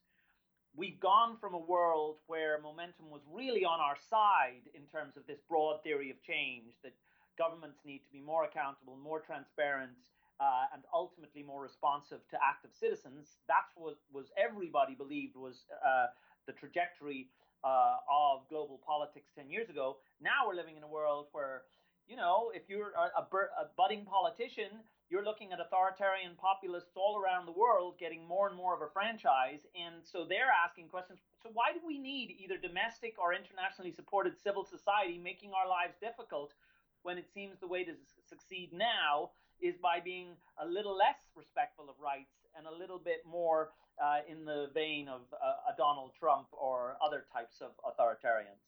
we've 0.75 0.99
gone 0.99 1.37
from 1.41 1.55
a 1.55 1.59
world 1.59 2.17
where 2.27 2.59
momentum 2.61 3.11
was 3.11 3.21
really 3.31 3.65
on 3.65 3.81
our 3.81 3.97
side 4.11 4.65
in 4.75 4.83
terms 4.91 5.17
of 5.17 5.27
this 5.27 5.39
broad 5.49 5.83
theory 5.83 6.11
of 6.11 6.17
change 6.23 6.75
that 6.83 6.95
governments 7.39 7.79
need 7.85 7.99
to 7.99 8.11
be 8.11 8.21
more 8.21 8.45
accountable, 8.45 8.97
more 8.97 9.21
transparent, 9.21 9.93
uh, 10.41 10.73
and 10.73 10.83
ultimately 10.93 11.43
more 11.43 11.63
responsive 11.63 12.21
to 12.31 12.37
active 12.43 12.71
citizens. 12.73 13.39
That's 13.49 13.73
what 13.77 13.97
was 14.13 14.27
everybody 14.37 14.95
believed 14.95 15.37
was 15.37 15.65
uh, 15.85 16.07
the 16.47 16.53
trajectory 16.53 17.29
uh, 17.67 17.99
of 18.07 18.47
global 18.49 18.79
politics 18.87 19.35
10 19.35 19.51
years 19.51 19.69
ago. 19.69 19.99
Now 20.23 20.47
we're 20.47 20.55
living 20.55 20.77
in 20.77 20.85
a 20.85 20.89
world 20.89 21.27
where, 21.33 21.67
you 22.07 22.15
know, 22.15 22.53
if 22.55 22.71
you're 22.71 22.95
a, 22.95 23.19
a, 23.19 23.25
a 23.27 23.65
budding 23.77 24.07
politician, 24.07 24.87
you're 25.11 25.25
looking 25.25 25.51
at 25.51 25.59
authoritarian 25.59 26.39
populists 26.39 26.95
all 26.95 27.19
around 27.19 27.47
the 27.47 27.59
world 27.59 27.99
getting 27.99 28.27
more 28.27 28.47
and 28.47 28.57
more 28.57 28.75
of 28.75 28.83
a 28.83 28.91
franchise. 28.91 29.67
And 29.75 30.03
so 30.03 30.23
they're 30.23 30.51
asking 30.51 30.89
questions. 30.89 31.19
So, 31.43 31.51
why 31.53 31.75
do 31.75 31.81
we 31.83 31.99
need 31.99 32.39
either 32.39 32.59
domestic 32.59 33.15
or 33.19 33.35
internationally 33.35 33.91
supported 33.91 34.39
civil 34.39 34.65
society 34.65 35.19
making 35.19 35.51
our 35.51 35.67
lives 35.67 35.95
difficult 36.01 36.55
when 37.03 37.19
it 37.19 37.27
seems 37.31 37.59
the 37.59 37.71
way 37.71 37.85
to 37.85 37.95
succeed 38.27 38.71
now 38.73 39.31
is 39.63 39.75
by 39.79 40.01
being 40.03 40.35
a 40.59 40.67
little 40.67 40.95
less 40.95 41.19
respectful 41.35 41.89
of 41.89 41.97
rights 42.03 42.46
and 42.57 42.67
a 42.67 42.75
little 42.75 42.99
bit 42.99 43.23
more 43.29 43.71
uh, 44.03 44.21
in 44.29 44.45
the 44.45 44.69
vein 44.75 45.09
of 45.09 45.23
uh, 45.33 45.73
a 45.73 45.77
Donald 45.77 46.13
Trump 46.19 46.49
or 46.53 46.97
other 47.05 47.25
types 47.33 47.61
of 47.61 47.71
authoritarians? 47.85 48.61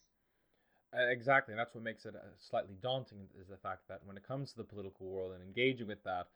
Exactly, 0.95 1.52
and 1.52 1.59
that's 1.59 1.75
what 1.75 1.85
makes 1.85 2.07
it 2.07 2.14
uh, 2.16 2.21
slightly 2.38 2.76
daunting 2.80 3.28
is 3.38 3.49
the 3.49 3.59
fact 3.59 3.83
that 3.88 4.00
when 4.04 4.16
it 4.16 4.26
comes 4.26 4.50
to 4.50 4.57
the 4.57 4.64
political 4.64 5.07
world 5.07 5.33
and 5.35 5.42
engaging 5.42 5.87
with 5.87 6.02
that, 6.04 6.28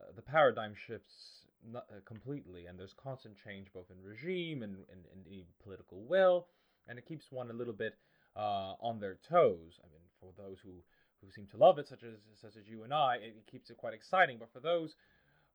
uh, 0.00 0.12
the 0.14 0.20
paradigm 0.20 0.74
shifts 0.74 1.46
not, 1.72 1.86
uh, 1.90 2.00
completely, 2.04 2.66
and 2.66 2.78
there's 2.78 2.94
constant 3.02 3.34
change 3.42 3.68
both 3.72 3.86
in 3.90 4.02
regime 4.02 4.62
and 4.62 4.76
in 5.30 5.42
political 5.62 6.02
will, 6.04 6.46
and 6.86 6.98
it 6.98 7.06
keeps 7.06 7.32
one 7.32 7.50
a 7.50 7.54
little 7.54 7.72
bit 7.72 7.94
uh, 8.36 8.74
on 8.80 9.00
their 9.00 9.16
toes. 9.26 9.80
I 9.82 9.86
mean, 9.90 10.02
for 10.20 10.32
those 10.36 10.58
who 10.62 10.82
who 11.22 11.30
seem 11.30 11.46
to 11.46 11.56
love 11.56 11.78
it, 11.78 11.88
such 11.88 12.02
as 12.02 12.14
such 12.38 12.56
as 12.56 12.68
you 12.68 12.82
and 12.82 12.92
I, 12.92 13.16
it 13.16 13.46
keeps 13.50 13.70
it 13.70 13.78
quite 13.78 13.94
exciting. 13.94 14.36
But 14.38 14.52
for 14.52 14.60
those 14.60 14.94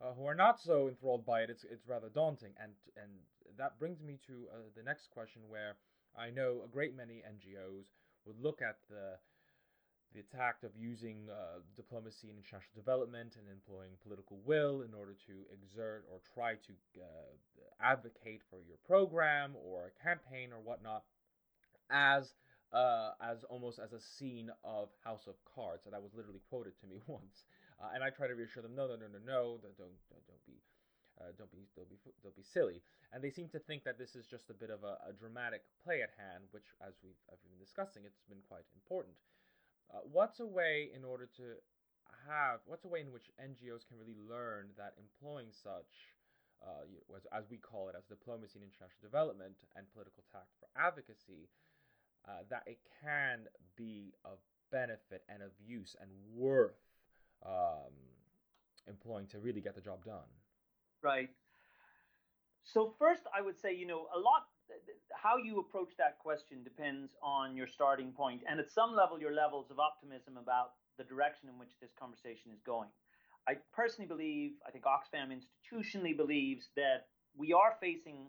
uh, 0.01 0.13
who 0.13 0.25
are 0.25 0.35
not 0.35 0.59
so 0.59 0.87
enthralled 0.87 1.25
by 1.25 1.41
it, 1.41 1.49
it's 1.49 1.63
it's 1.63 1.87
rather 1.87 2.09
daunting. 2.09 2.53
And 2.61 2.73
and 3.01 3.11
that 3.57 3.79
brings 3.79 4.01
me 4.01 4.19
to 4.27 4.47
uh, 4.53 4.57
the 4.75 4.83
next 4.83 5.09
question, 5.11 5.41
where 5.47 5.75
I 6.17 6.29
know 6.29 6.61
a 6.63 6.67
great 6.67 6.95
many 6.95 7.21
NGOs 7.27 7.85
would 8.25 8.39
look 8.39 8.61
at 8.61 8.77
the 8.89 9.17
the 10.13 10.21
attack 10.21 10.63
of 10.63 10.71
using 10.75 11.29
uh, 11.29 11.59
diplomacy 11.75 12.29
and 12.29 12.37
international 12.37 12.73
development 12.75 13.35
and 13.37 13.45
employing 13.47 13.91
political 14.01 14.39
will 14.43 14.81
in 14.81 14.93
order 14.93 15.13
to 15.27 15.33
exert 15.53 16.03
or 16.11 16.19
try 16.33 16.53
to 16.55 16.73
uh, 16.97 17.29
advocate 17.79 18.41
for 18.49 18.59
your 18.67 18.77
program 18.87 19.53
or 19.63 19.91
a 19.91 20.03
campaign 20.03 20.49
or 20.51 20.59
whatnot 20.59 21.03
as 21.89 22.33
uh, 22.73 23.11
as 23.21 23.43
almost 23.45 23.79
as 23.79 23.93
a 23.93 23.99
scene 23.99 24.49
of 24.63 24.89
House 25.03 25.25
of 25.27 25.33
Cards, 25.55 25.85
that 25.89 26.01
was 26.01 26.13
literally 26.13 26.41
quoted 26.49 26.73
to 26.81 26.87
me 26.87 27.01
once. 27.07 27.45
Uh, 27.79 27.95
and 27.95 28.03
I 28.03 28.12
try 28.12 28.27
to 28.27 28.36
reassure 28.36 28.62
them, 28.62 28.75
no, 28.75 28.88
no, 28.88 29.00
no, 29.00 29.07
no, 29.07 29.24
no, 29.24 29.41
don't, 29.63 29.77
don't, 29.79 29.95
don't 30.12 30.43
be, 30.43 30.59
uh, 31.15 31.31
don't 31.39 31.51
be, 31.51 31.63
don't 31.79 31.88
be, 31.88 31.95
don't 32.19 32.36
be 32.36 32.43
silly. 32.43 32.83
And 33.15 33.24
they 33.24 33.31
seem 33.31 33.48
to 33.55 33.59
think 33.59 33.88
that 33.88 33.98
this 33.98 34.19
is 34.19 34.27
just 34.27 34.51
a 34.51 34.57
bit 34.57 34.69
of 34.69 34.83
a, 34.83 35.00
a 35.07 35.15
dramatic 35.15 35.63
play 35.79 36.03
at 36.03 36.12
hand, 36.19 36.51
which, 36.51 36.75
as 36.83 37.00
we've, 37.00 37.17
I've 37.31 37.39
been 37.39 37.55
discussing, 37.55 38.03
it's 38.03 38.19
been 38.27 38.43
quite 38.51 38.67
important. 38.75 39.15
Uh, 39.88 40.03
what's 40.03 40.43
a 40.43 40.45
way 40.45 40.91
in 40.91 41.07
order 41.07 41.25
to 41.39 41.57
have, 42.27 42.59
what's 42.67 42.83
a 42.83 42.91
way 42.91 43.00
in 43.00 43.15
which 43.15 43.31
NGOs 43.39 43.88
can 43.88 43.95
really 43.95 44.19
learn 44.27 44.75
that 44.75 45.00
employing 45.00 45.55
such, 45.55 46.19
uh, 46.59 46.83
as, 47.15 47.24
as 47.31 47.48
we 47.48 47.57
call 47.57 47.88
it, 47.88 47.95
as 47.95 48.03
diplomacy 48.05 48.59
and 48.59 48.67
international 48.67 49.01
development 49.01 49.63
and 49.79 49.88
political 49.95 50.27
tact 50.36 50.51
for 50.59 50.67
advocacy, 50.75 51.48
uh, 52.27 52.43
that 52.51 52.67
it 52.67 52.83
can 53.00 53.48
be 53.79 54.12
of 54.27 54.43
benefit 54.67 55.24
and 55.31 55.41
of 55.41 55.55
use 55.63 55.95
and 56.03 56.12
worth 56.36 56.77
um, 57.46 57.93
employing 58.88 59.27
to 59.27 59.39
really 59.39 59.62
get 59.62 59.75
the 59.75 59.81
job 59.81 60.03
done? 60.05 60.29
Right. 61.01 61.29
So 62.63 62.93
first, 63.00 63.24
I 63.36 63.41
would 63.41 63.60
say, 63.60 63.74
you 63.74 63.88
know, 63.88 64.08
a 64.15 64.19
lot 64.19 64.48
how 65.13 65.38
you 65.38 65.60
approach 65.60 65.89
that 65.98 66.19
question 66.19 66.63
depends 66.63 67.13
on 67.24 67.55
your 67.55 67.67
starting 67.67 68.12
point 68.12 68.41
and 68.48 68.60
at 68.60 68.72
some 68.72 68.96
level 68.96 69.19
your 69.19 69.34
levels 69.34 69.72
of 69.72 69.79
optimism 69.79 70.38
about 70.38 70.74
the 70.98 71.03
direction 71.03 71.50
in 71.50 71.58
which 71.58 71.72
this 71.81 71.91
conversation 72.00 72.51
is 72.53 72.62
going. 72.65 72.89
I 73.48 73.53
personally 73.74 74.08
believe, 74.08 74.51
I 74.67 74.72
think 74.72 74.84
Oxfam 74.86 75.34
institutionally 75.34 76.15
believes 76.15 76.69
that 76.75 77.08
we 77.36 77.53
are 77.53 77.75
facing 77.81 78.27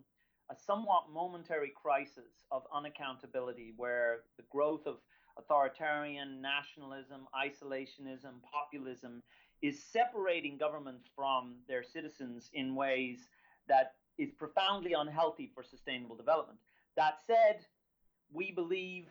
a 0.50 0.57
somewhat 0.67 1.11
momentary 1.12 1.73
crisis 1.75 2.47
of 2.50 2.62
unaccountability 2.75 3.73
where 3.76 4.21
the 4.37 4.45
growth 4.50 4.87
of 4.87 4.97
authoritarian 5.38 6.40
nationalism, 6.40 7.26
isolationism, 7.34 8.42
populism 8.42 9.22
is 9.62 9.82
separating 9.82 10.56
governments 10.56 11.04
from 11.14 11.56
their 11.68 11.82
citizens 11.82 12.50
in 12.54 12.75
ways 12.75 13.28
that 13.68 13.94
is 14.18 14.30
profoundly 14.30 14.94
unhealthy 14.94 15.50
for 15.54 15.62
sustainable 15.62 16.16
development. 16.16 16.58
That 16.96 17.18
said, 17.26 17.64
we 18.32 18.50
believe, 18.50 19.06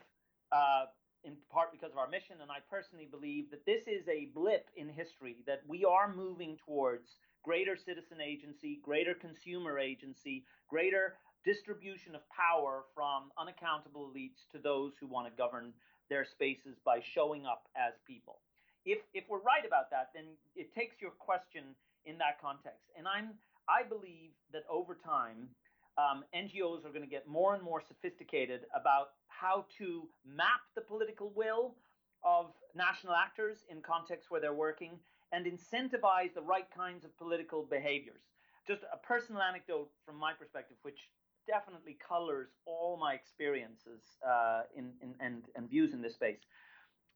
uh, 0.52 0.86
in 1.24 1.36
part 1.50 1.72
because 1.72 1.92
of 1.92 1.98
our 1.98 2.08
mission, 2.08 2.36
and 2.42 2.50
I 2.50 2.58
personally 2.70 3.08
believe 3.10 3.50
that 3.50 3.66
this 3.66 3.82
is 3.86 4.06
a 4.08 4.26
blip 4.34 4.68
in 4.76 4.88
history, 4.88 5.36
that 5.46 5.62
we 5.66 5.84
are 5.84 6.12
moving 6.14 6.56
towards 6.64 7.16
greater 7.42 7.76
citizen 7.76 8.20
agency, 8.20 8.80
greater 8.82 9.14
consumer 9.14 9.78
agency, 9.78 10.44
greater 10.68 11.14
distribution 11.44 12.14
of 12.14 12.20
power 12.28 12.84
from 12.94 13.32
unaccountable 13.38 14.12
elites 14.14 14.46
to 14.52 14.58
those 14.58 14.92
who 15.00 15.06
want 15.06 15.26
to 15.26 15.32
govern 15.36 15.72
their 16.10 16.24
spaces 16.24 16.76
by 16.84 17.00
showing 17.00 17.46
up 17.46 17.68
as 17.76 17.94
people. 18.06 18.40
If, 18.84 18.98
if 19.14 19.24
we're 19.28 19.40
right 19.40 19.64
about 19.66 19.90
that, 19.90 20.10
then 20.14 20.24
it 20.56 20.74
takes 20.74 21.00
your 21.00 21.12
question 21.12 21.64
in 22.04 22.18
that 22.18 22.40
context. 22.40 22.90
And 22.96 23.06
I'm 23.08 23.34
I 23.70 23.84
believe 23.84 24.30
that 24.52 24.64
over 24.68 24.96
time, 24.96 25.48
um, 25.96 26.24
NGOs 26.34 26.84
are 26.84 26.90
going 26.90 27.04
to 27.04 27.10
get 27.10 27.28
more 27.28 27.54
and 27.54 27.62
more 27.62 27.80
sophisticated 27.80 28.62
about 28.74 29.10
how 29.28 29.66
to 29.78 30.08
map 30.26 30.60
the 30.74 30.80
political 30.80 31.30
will 31.36 31.76
of 32.24 32.46
national 32.74 33.14
actors 33.14 33.58
in 33.70 33.80
contexts 33.80 34.30
where 34.30 34.40
they're 34.40 34.52
working 34.52 34.98
and 35.32 35.46
incentivize 35.46 36.34
the 36.34 36.42
right 36.42 36.66
kinds 36.76 37.04
of 37.04 37.16
political 37.16 37.62
behaviors. 37.62 38.22
Just 38.66 38.82
a 38.92 38.96
personal 38.96 39.40
anecdote 39.40 39.88
from 40.04 40.18
my 40.18 40.32
perspective, 40.32 40.76
which 40.82 41.08
definitely 41.46 41.96
colors 42.06 42.48
all 42.66 42.96
my 42.96 43.14
experiences 43.14 44.00
uh, 44.26 44.62
in, 44.76 44.92
in, 45.02 45.14
and, 45.20 45.42
and 45.56 45.68
views 45.68 45.92
in 45.92 46.02
this 46.02 46.14
space. 46.14 46.40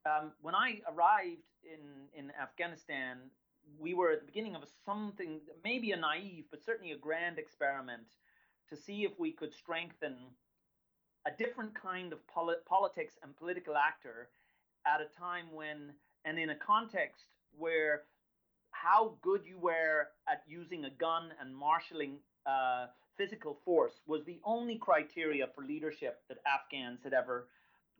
Um, 0.05 0.31
when 0.41 0.55
I 0.55 0.81
arrived 0.87 1.49
in, 1.63 2.07
in 2.17 2.31
Afghanistan 2.39 3.17
we 3.79 3.93
were 3.93 4.11
at 4.11 4.19
the 4.21 4.25
beginning 4.25 4.55
of 4.55 4.63
something, 4.85 5.39
maybe 5.63 5.91
a 5.91 5.97
naive, 5.97 6.45
but 6.51 6.63
certainly 6.63 6.91
a 6.91 6.97
grand 6.97 7.37
experiment 7.37 8.05
to 8.69 8.75
see 8.75 9.03
if 9.03 9.11
we 9.19 9.31
could 9.31 9.53
strengthen 9.53 10.15
a 11.27 11.31
different 11.31 11.73
kind 11.79 12.13
of 12.13 12.25
polit- 12.27 12.65
politics 12.65 13.15
and 13.23 13.35
political 13.35 13.75
actor 13.75 14.29
at 14.85 15.01
a 15.01 15.19
time 15.19 15.45
when, 15.51 15.91
and 16.23 16.37
in 16.37 16.51
a 16.51 16.55
context 16.55 17.25
where 17.57 18.03
how 18.71 19.15
good 19.21 19.41
you 19.45 19.57
were 19.57 20.07
at 20.29 20.43
using 20.47 20.85
a 20.85 20.89
gun 20.89 21.31
and 21.39 21.55
marshaling 21.55 22.17
uh, 22.45 22.87
physical 23.17 23.59
force 23.65 24.01
was 24.07 24.23
the 24.25 24.39
only 24.43 24.77
criteria 24.77 25.47
for 25.53 25.63
leadership 25.63 26.21
that 26.29 26.37
Afghans 26.45 26.99
had 27.03 27.13
ever 27.13 27.47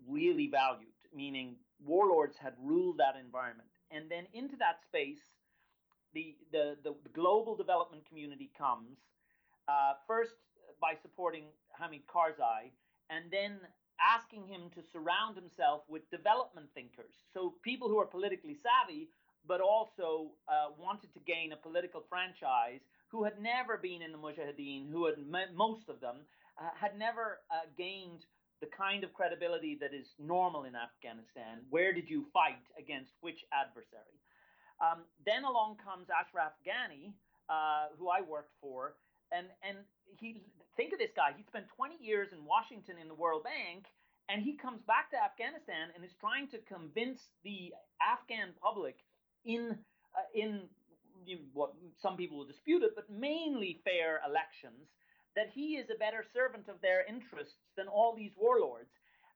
really 0.07 0.47
valued, 0.47 0.89
meaning 1.15 1.55
warlords 1.85 2.37
had 2.37 2.53
ruled 2.61 2.97
that 2.97 3.15
environment. 3.19 3.69
And 3.91 4.09
then 4.09 4.25
into 4.33 4.55
that 4.57 4.81
space, 4.83 5.21
the, 6.13 6.35
the, 6.51 6.77
the, 6.83 6.95
global 7.13 7.55
development 7.55 8.07
community 8.07 8.49
comes, 8.57 8.97
uh, 9.67 9.93
first 10.07 10.35
by 10.81 10.93
supporting 11.01 11.43
Hamid 11.79 12.07
Karzai, 12.07 12.71
and 13.09 13.25
then 13.31 13.59
asking 13.99 14.47
him 14.47 14.71
to 14.75 14.81
surround 14.81 15.35
himself 15.35 15.83
with 15.87 16.09
development 16.11 16.67
thinkers. 16.73 17.15
So 17.33 17.53
people 17.63 17.87
who 17.87 17.99
are 17.99 18.05
politically 18.05 18.55
savvy, 18.55 19.09
but 19.47 19.61
also 19.61 20.31
uh, 20.47 20.73
wanted 20.79 21.13
to 21.13 21.19
gain 21.25 21.51
a 21.51 21.55
political 21.55 22.03
franchise, 22.09 22.81
who 23.09 23.23
had 23.23 23.39
never 23.39 23.77
been 23.77 24.01
in 24.01 24.11
the 24.11 24.17
Mujahideen, 24.17 24.91
who 24.91 25.05
had 25.05 25.15
most 25.53 25.89
of 25.89 25.99
them 25.99 26.25
uh, 26.59 26.69
had 26.79 26.97
never 26.97 27.39
uh, 27.51 27.67
gained 27.77 28.25
the 28.61 28.67
kind 28.67 29.03
of 29.03 29.13
credibility 29.13 29.77
that 29.79 29.93
is 29.93 30.07
normal 30.17 30.63
in 30.63 30.73
Afghanistan. 30.75 31.61
Where 31.69 31.93
did 31.93 32.09
you 32.09 32.25
fight 32.33 32.63
against 32.79 33.11
which 33.21 33.43
adversary? 33.51 34.19
Um, 34.79 35.03
then 35.25 35.43
along 35.43 35.77
comes 35.83 36.07
Ashraf 36.09 36.53
Ghani, 36.65 37.13
uh, 37.49 37.95
who 37.99 38.09
I 38.09 38.21
worked 38.21 38.53
for, 38.61 38.95
and 39.31 39.47
and 39.63 39.77
he 40.19 40.43
think 40.75 40.93
of 40.93 40.99
this 40.99 41.11
guy. 41.15 41.31
He 41.35 41.43
spent 41.43 41.65
20 41.75 41.95
years 41.99 42.29
in 42.31 42.43
Washington 42.45 42.95
in 42.99 43.07
the 43.07 43.15
World 43.15 43.43
Bank, 43.43 43.87
and 44.29 44.41
he 44.41 44.57
comes 44.57 44.81
back 44.87 45.11
to 45.11 45.17
Afghanistan 45.17 45.91
and 45.95 46.03
is 46.03 46.15
trying 46.19 46.47
to 46.49 46.59
convince 46.67 47.29
the 47.43 47.71
Afghan 48.01 48.51
public 48.61 48.97
in 49.45 49.77
uh, 50.15 50.27
in 50.33 50.67
you 51.25 51.35
know, 51.35 51.41
what 51.53 51.73
some 52.01 52.17
people 52.17 52.37
will 52.37 52.45
dispute 52.45 52.83
it, 52.83 52.91
but 52.95 53.09
mainly 53.09 53.79
fair 53.83 54.21
elections, 54.27 54.89
that 55.35 55.49
he 55.53 55.75
is 55.75 55.89
a 55.89 55.97
better 55.97 56.23
servant 56.33 56.67
of 56.69 56.81
their 56.81 57.05
interests 57.07 57.55
than 57.77 57.87
all 57.87 58.15
these 58.15 58.31
warlords. 58.37 58.89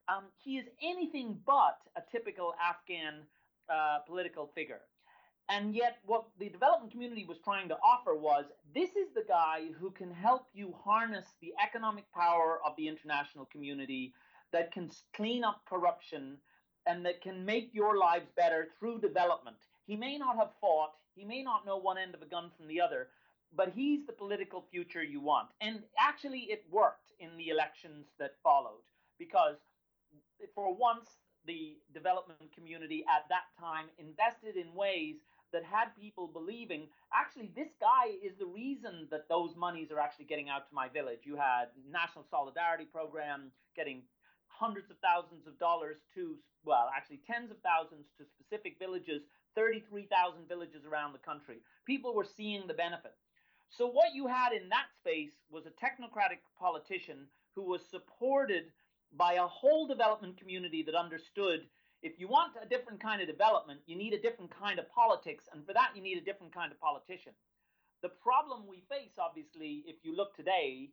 Um, 0.08 0.24
he 0.42 0.56
is 0.58 0.66
anything 0.82 1.38
but 1.46 1.78
a 1.96 2.02
typical 2.10 2.54
Afghan 2.60 3.22
uh, 3.68 3.98
political 4.06 4.50
figure. 4.54 4.80
And 5.48 5.74
yet, 5.74 5.98
what 6.06 6.26
the 6.38 6.48
development 6.48 6.92
community 6.92 7.26
was 7.26 7.38
trying 7.42 7.68
to 7.68 7.76
offer 7.82 8.14
was 8.14 8.44
this 8.72 8.90
is 8.90 9.12
the 9.14 9.24
guy 9.26 9.66
who 9.80 9.90
can 9.90 10.12
help 10.12 10.46
you 10.54 10.74
harness 10.84 11.26
the 11.40 11.52
economic 11.62 12.04
power 12.12 12.60
of 12.64 12.72
the 12.76 12.86
international 12.86 13.46
community 13.46 14.14
that 14.52 14.72
can 14.72 14.90
clean 15.14 15.42
up 15.42 15.62
corruption 15.68 16.36
and 16.86 17.04
that 17.04 17.20
can 17.20 17.44
make 17.44 17.70
your 17.72 17.98
lives 17.98 18.26
better 18.36 18.68
through 18.78 19.00
development. 19.00 19.56
He 19.86 19.96
may 19.96 20.18
not 20.18 20.36
have 20.36 20.50
fought, 20.60 20.92
he 21.20 21.26
may 21.26 21.42
not 21.42 21.66
know 21.66 21.76
one 21.76 21.98
end 21.98 22.14
of 22.14 22.22
a 22.22 22.26
gun 22.26 22.50
from 22.56 22.66
the 22.66 22.80
other, 22.80 23.08
but 23.54 23.72
he's 23.74 24.06
the 24.06 24.12
political 24.12 24.64
future 24.70 25.02
you 25.02 25.20
want. 25.20 25.48
And 25.60 25.80
actually, 25.98 26.48
it 26.48 26.64
worked 26.70 27.12
in 27.20 27.36
the 27.36 27.50
elections 27.50 28.06
that 28.18 28.36
followed 28.42 28.88
because 29.18 29.56
for 30.54 30.74
once, 30.74 31.08
the 31.46 31.76
development 31.92 32.40
community 32.54 33.04
at 33.04 33.28
that 33.28 33.52
time 33.58 33.86
invested 33.98 34.56
in 34.56 34.74
ways 34.74 35.16
that 35.52 35.64
had 35.64 35.88
people 35.98 36.28
believing 36.28 36.86
actually 37.12 37.50
this 37.56 37.72
guy 37.80 38.12
is 38.22 38.36
the 38.38 38.46
reason 38.46 39.08
that 39.10 39.26
those 39.28 39.56
monies 39.56 39.90
are 39.90 39.98
actually 39.98 40.26
getting 40.26 40.48
out 40.50 40.68
to 40.68 40.74
my 40.74 40.86
village 40.86 41.20
you 41.24 41.34
had 41.34 41.72
national 41.90 42.24
solidarity 42.30 42.84
program 42.84 43.50
getting 43.74 44.02
hundreds 44.46 44.90
of 44.90 44.98
thousands 45.00 45.46
of 45.48 45.58
dollars 45.58 45.96
to 46.14 46.36
well 46.64 46.90
actually 46.94 47.18
tens 47.26 47.50
of 47.50 47.56
thousands 47.64 48.04
to 48.18 48.22
specific 48.36 48.76
villages 48.78 49.22
33,000 49.54 50.48
villages 50.48 50.84
around 50.84 51.12
the 51.12 51.18
country 51.18 51.58
people 51.86 52.14
were 52.14 52.26
seeing 52.36 52.66
the 52.66 52.74
benefit 52.74 53.14
so 53.70 53.86
what 53.86 54.14
you 54.14 54.26
had 54.26 54.52
in 54.52 54.68
that 54.68 54.86
space 54.98 55.32
was 55.50 55.64
a 55.66 55.70
technocratic 55.70 56.42
politician 56.58 57.26
who 57.54 57.62
was 57.62 57.80
supported 57.90 58.64
by 59.16 59.34
a 59.34 59.46
whole 59.46 59.86
development 59.86 60.38
community 60.38 60.82
that 60.82 60.94
understood 60.94 61.66
if 62.02 62.18
you 62.18 62.28
want 62.28 62.52
a 62.60 62.66
different 62.66 63.02
kind 63.02 63.20
of 63.20 63.28
development, 63.28 63.80
you 63.86 63.96
need 63.96 64.14
a 64.14 64.20
different 64.20 64.50
kind 64.50 64.78
of 64.78 64.90
politics, 64.90 65.44
and 65.52 65.66
for 65.66 65.74
that, 65.74 65.90
you 65.94 66.02
need 66.02 66.16
a 66.16 66.24
different 66.24 66.54
kind 66.54 66.72
of 66.72 66.80
politician. 66.80 67.32
The 68.02 68.08
problem 68.08 68.64
we 68.66 68.82
face, 68.88 69.12
obviously, 69.18 69.84
if 69.86 69.96
you 70.02 70.16
look 70.16 70.34
today, 70.34 70.88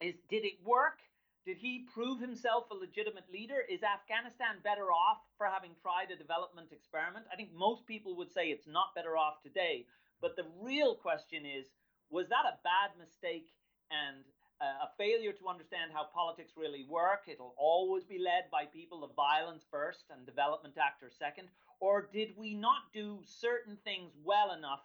is 0.00 0.14
did 0.28 0.44
it 0.44 0.58
work? 0.64 0.98
Did 1.46 1.56
he 1.56 1.86
prove 1.92 2.20
himself 2.20 2.70
a 2.70 2.74
legitimate 2.74 3.24
leader? 3.32 3.64
Is 3.68 3.82
Afghanistan 3.82 4.60
better 4.62 4.92
off 4.92 5.18
for 5.38 5.46
having 5.46 5.72
tried 5.80 6.10
a 6.10 6.16
development 6.16 6.72
experiment? 6.72 7.26
I 7.32 7.36
think 7.36 7.54
most 7.54 7.86
people 7.86 8.16
would 8.16 8.32
say 8.32 8.48
it's 8.48 8.66
not 8.66 8.94
better 8.94 9.16
off 9.16 9.40
today. 9.42 9.86
But 10.20 10.36
the 10.36 10.46
real 10.60 10.94
question 10.94 11.46
is 11.46 11.66
was 12.10 12.28
that 12.28 12.48
a 12.48 12.60
bad 12.64 12.96
mistake? 12.98 13.48
And 13.90 14.24
uh, 14.60 14.86
a 14.86 14.88
failure 14.98 15.32
to 15.32 15.48
understand 15.48 15.92
how 15.94 16.04
politics 16.12 16.52
really 16.56 16.84
work. 16.88 17.24
It'll 17.28 17.54
always 17.56 18.04
be 18.04 18.18
led 18.18 18.50
by 18.50 18.66
people 18.66 19.04
of 19.04 19.14
violence 19.14 19.64
first 19.70 20.04
and 20.10 20.26
development 20.26 20.74
actors 20.76 21.14
second. 21.18 21.48
Or 21.80 22.08
did 22.12 22.34
we 22.36 22.54
not 22.54 22.90
do 22.92 23.20
certain 23.24 23.78
things 23.84 24.10
well 24.24 24.52
enough 24.52 24.82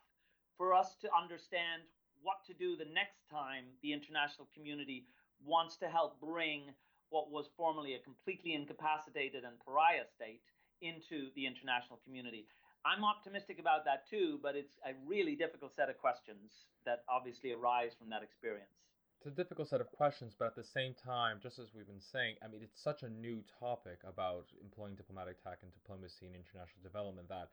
for 0.58 0.74
us 0.74 0.96
to 1.02 1.10
understand 1.10 1.82
what 2.22 2.46
to 2.46 2.54
do 2.54 2.78
the 2.78 2.86
next 2.94 3.28
time 3.30 3.66
the 3.82 3.92
international 3.92 4.48
community 4.54 5.06
wants 5.46 5.78
to 5.78 5.88
help 5.88 6.20
bring 6.20 6.74
what 7.10 7.30
was 7.32 7.46
formerly 7.56 7.94
a 7.94 8.00
completely 8.00 8.54
incapacitated 8.54 9.44
and 9.44 9.54
pariah 9.66 10.06
state 10.16 10.42
into 10.82 11.30
the 11.36 11.46
international 11.46 12.00
community? 12.04 12.48
I'm 12.86 13.06
optimistic 13.06 13.60
about 13.60 13.86
that 13.86 14.10
too, 14.10 14.40
but 14.42 14.56
it's 14.56 14.76
a 14.86 14.92
really 15.08 15.36
difficult 15.36 15.76
set 15.76 15.90
of 15.90 15.98
questions 15.98 16.68
that 16.86 17.04
obviously 17.08 17.54
arise 17.54 17.92
from 17.98 18.10
that 18.10 18.24
experience 18.24 18.84
it's 19.24 19.32
a 19.32 19.42
difficult 19.42 19.70
set 19.70 19.80
of 19.80 19.90
questions, 19.92 20.36
but 20.38 20.48
at 20.48 20.56
the 20.56 20.64
same 20.66 20.94
time, 20.94 21.40
just 21.42 21.58
as 21.58 21.68
we've 21.74 21.88
been 21.88 22.02
saying, 22.02 22.36
I 22.44 22.50
mean, 22.50 22.60
it's 22.62 22.84
such 22.84 23.04
a 23.04 23.10
new 23.10 23.42
topic 23.58 24.00
about 24.06 24.48
employing 24.62 24.96
diplomatic 24.96 25.42
tact 25.42 25.64
and 25.64 25.72
diplomacy 25.72 26.26
and 26.26 26.36
international 26.36 26.84
development 26.84 27.30
that 27.30 27.48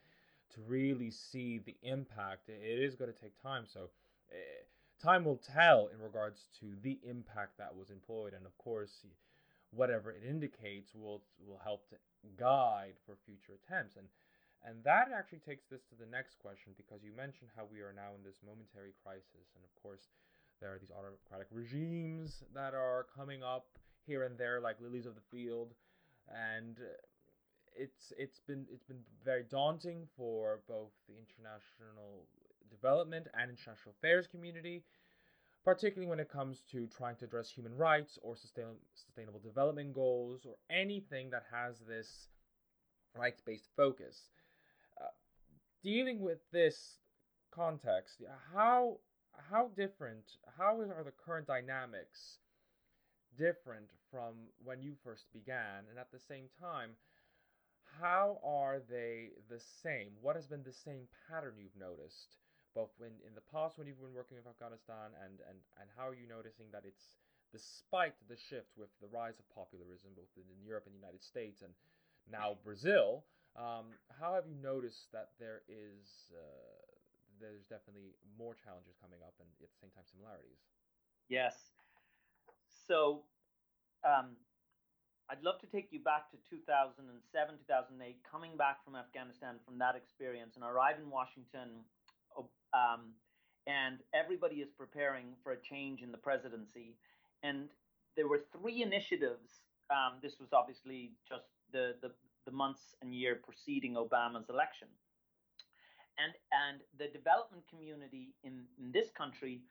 to 0.55 0.63
really 0.67 1.13
see 1.13 1.61
the 1.65 1.77
impact, 1.85 2.49
it 2.49 2.59
is 2.59 2.97
going 2.97 3.13
to 3.13 3.17
take 3.17 3.41
time. 3.41 3.67
So, 3.73 3.91
eh, 4.33 4.67
time 5.03 5.25
will 5.25 5.41
tell 5.41 5.89
in 5.93 6.01
regards 6.01 6.47
to 6.61 6.77
the 6.83 6.99
impact 7.09 7.59
that 7.59 7.75
was 7.75 7.91
employed, 7.91 8.35
and 8.35 8.47
of 8.47 8.57
course, 8.59 9.07
whatever 9.71 10.11
it 10.11 10.23
indicates 10.29 10.95
will 10.95 11.23
will 11.47 11.61
help 11.63 11.89
to 11.91 11.97
guide 12.39 12.95
for 13.07 13.17
future 13.27 13.59
attempts. 13.65 13.97
And 13.97 14.07
and 14.63 14.85
that 14.85 15.09
actually 15.09 15.41
takes 15.41 15.65
this 15.71 15.81
to 15.89 15.97
the 15.97 16.11
next 16.11 16.37
question 16.39 16.73
because 16.77 17.01
you 17.03 17.17
mentioned 17.17 17.49
how 17.57 17.65
we 17.65 17.81
are 17.81 17.97
now 17.97 18.13
in 18.17 18.23
this 18.23 18.37
momentary 18.45 18.93
crisis, 19.03 19.57
and 19.57 19.65
of 19.65 19.73
course 19.83 20.13
there 20.61 20.73
are 20.75 20.79
these 20.79 20.93
autocratic 20.93 21.49
regimes 21.51 22.45
that 22.53 22.75
are 22.75 23.07
coming 23.17 23.43
up 23.43 23.65
here 24.07 24.25
and 24.25 24.37
there, 24.37 24.61
like 24.61 24.77
lilies 24.81 25.07
of 25.07 25.15
the 25.15 25.25
field, 25.33 25.73
and 26.29 26.77
it's 27.77 28.13
it's 28.19 28.41
been 28.41 28.67
it's 28.71 28.85
been 28.85 29.01
very 29.25 29.45
daunting 29.49 30.07
for 30.17 30.61
both 30.69 30.93
the 31.09 31.15
international 31.17 32.27
development 32.71 33.27
and 33.35 33.51
international 33.51 33.95
affairs 33.99 34.27
community, 34.27 34.83
particularly 35.65 36.09
when 36.09 36.21
it 36.21 36.31
comes 36.31 36.63
to 36.73 36.87
trying 36.87 37.17
to 37.17 37.25
address 37.25 37.51
human 37.51 37.77
rights 37.77 38.19
or 38.23 38.37
sustain, 38.37 38.65
sustainable 38.95 39.41
development 39.41 39.95
goals 39.95 40.47
or 40.47 40.55
anything 40.71 41.31
that 41.31 41.45
has 41.53 41.77
this 41.89 42.29
rights-based 43.17 43.69
focus. 43.77 44.31
Uh, 45.01 45.07
dealing 45.83 46.21
with 46.21 46.39
this 46.53 46.99
context, 47.53 48.23
how 48.55 48.99
how 49.51 49.71
different 49.77 50.25
how 50.59 50.79
are 50.81 51.05
the 51.05 51.13
current 51.25 51.47
dynamics 51.47 52.39
different 53.39 53.87
from 54.11 54.35
when 54.65 54.83
you 54.83 54.95
first 55.05 55.25
began 55.33 55.87
and 55.89 55.99
at 55.99 56.11
the 56.13 56.19
same 56.19 56.47
time 56.61 56.91
how 58.01 58.39
are 58.45 58.81
they 58.91 59.31
the 59.49 59.61
same 59.83 60.11
what 60.21 60.37
has 60.37 60.47
been 60.47 60.63
the 60.63 60.73
same 60.73 61.07
pattern 61.29 61.55
you've 61.57 61.77
noticed 61.79 62.37
both 62.75 62.91
when 62.99 63.13
in 63.27 63.35
the 63.35 63.45
past 63.53 63.79
when 63.79 63.87
you've 63.87 64.01
been 64.01 64.15
working 64.15 64.37
with 64.37 64.47
afghanistan 64.47 65.15
and 65.25 65.43
and 65.49 65.59
and 65.81 65.89
how 65.97 66.07
are 66.07 66.15
you 66.15 66.27
noticing 66.27 66.71
that 66.71 66.87
it's 66.87 67.15
despite 67.51 68.15
the 68.31 68.39
shift 68.39 68.71
with 68.79 68.91
the 69.03 69.11
rise 69.11 69.39
of 69.43 69.47
popularism 69.51 70.15
both 70.15 70.31
in 70.39 70.47
europe 70.63 70.87
and 70.87 70.95
the 70.95 71.03
united 71.03 71.23
states 71.23 71.63
and 71.63 71.75
now 72.31 72.55
brazil 72.63 73.25
um, 73.59 73.99
how 74.15 74.39
have 74.39 74.47
you 74.47 74.55
noticed 74.55 75.11
that 75.11 75.35
there 75.43 75.67
is 75.67 76.31
uh, 76.31 76.91
there's 77.41 77.65
definitely 77.67 78.13
more 78.37 78.53
challenges 78.53 78.95
coming 79.01 79.19
up 79.25 79.33
and 79.41 79.49
at 79.59 79.73
the 79.73 79.81
same 79.81 79.91
time 79.97 80.05
similarities. 80.05 80.61
Yes. 81.33 81.57
So 82.87 83.25
um, 84.05 84.37
I'd 85.33 85.41
love 85.41 85.59
to 85.65 85.69
take 85.73 85.89
you 85.91 86.05
back 86.05 86.29
to 86.31 86.39
2007, 86.53 87.09
2008, 87.17 88.21
coming 88.29 88.55
back 88.61 88.85
from 88.85 88.95
Afghanistan 88.95 89.57
from 89.65 89.81
that 89.81 89.97
experience, 89.97 90.55
and 90.61 90.63
arrive 90.63 91.01
in 91.01 91.09
Washington, 91.09 91.87
um, 92.39 93.13
and 93.67 93.99
everybody 94.15 94.57
is 94.57 94.71
preparing 94.71 95.27
for 95.43 95.53
a 95.53 95.61
change 95.61 96.03
in 96.03 96.13
the 96.13 96.19
presidency. 96.19 96.97
And 97.43 97.69
there 98.17 98.29
were 98.29 98.41
three 98.59 98.83
initiatives. 98.83 99.63
Um, 99.91 100.19
this 100.23 100.39
was 100.41 100.51
obviously 100.53 101.13
just 101.29 101.47
the, 101.73 101.95
the, 102.03 102.11
the 102.47 102.53
months 102.53 102.95
and 103.03 103.15
year 103.15 103.41
preceding 103.43 103.95
Obama's 103.95 104.49
election 104.49 104.89
and 106.21 106.33
and 106.53 106.81
the 106.99 107.09
development 107.17 107.65
community 107.69 108.35
in, 108.45 108.65
in 108.79 108.93
this 108.93 109.11
country 109.17 109.63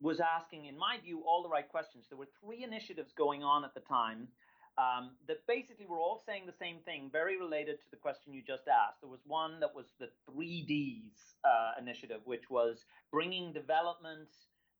was 0.00 0.18
asking, 0.18 0.64
in 0.64 0.78
my 0.78 0.96
view, 1.04 1.22
all 1.26 1.42
the 1.42 1.48
right 1.48 1.68
questions. 1.68 2.06
There 2.08 2.16
were 2.16 2.28
three 2.42 2.64
initiatives 2.64 3.12
going 3.12 3.42
on 3.44 3.64
at 3.64 3.74
the 3.74 3.80
time 3.80 4.28
um, 4.80 5.10
that 5.28 5.46
basically 5.46 5.84
were 5.84 5.98
all 5.98 6.22
saying 6.24 6.44
the 6.46 6.56
same 6.58 6.78
thing, 6.84 7.10
very 7.12 7.38
related 7.38 7.78
to 7.80 7.90
the 7.90 7.96
question 7.96 8.32
you 8.32 8.42
just 8.46 8.66
asked. 8.66 9.02
There 9.02 9.10
was 9.10 9.20
one 9.26 9.60
that 9.60 9.74
was 9.74 9.86
the 9.98 10.08
three 10.24 10.62
Ds 10.62 11.36
uh, 11.44 11.72
initiative, 11.78 12.20
which 12.24 12.48
was 12.48 12.86
bringing 13.12 13.52
development, 13.52 14.28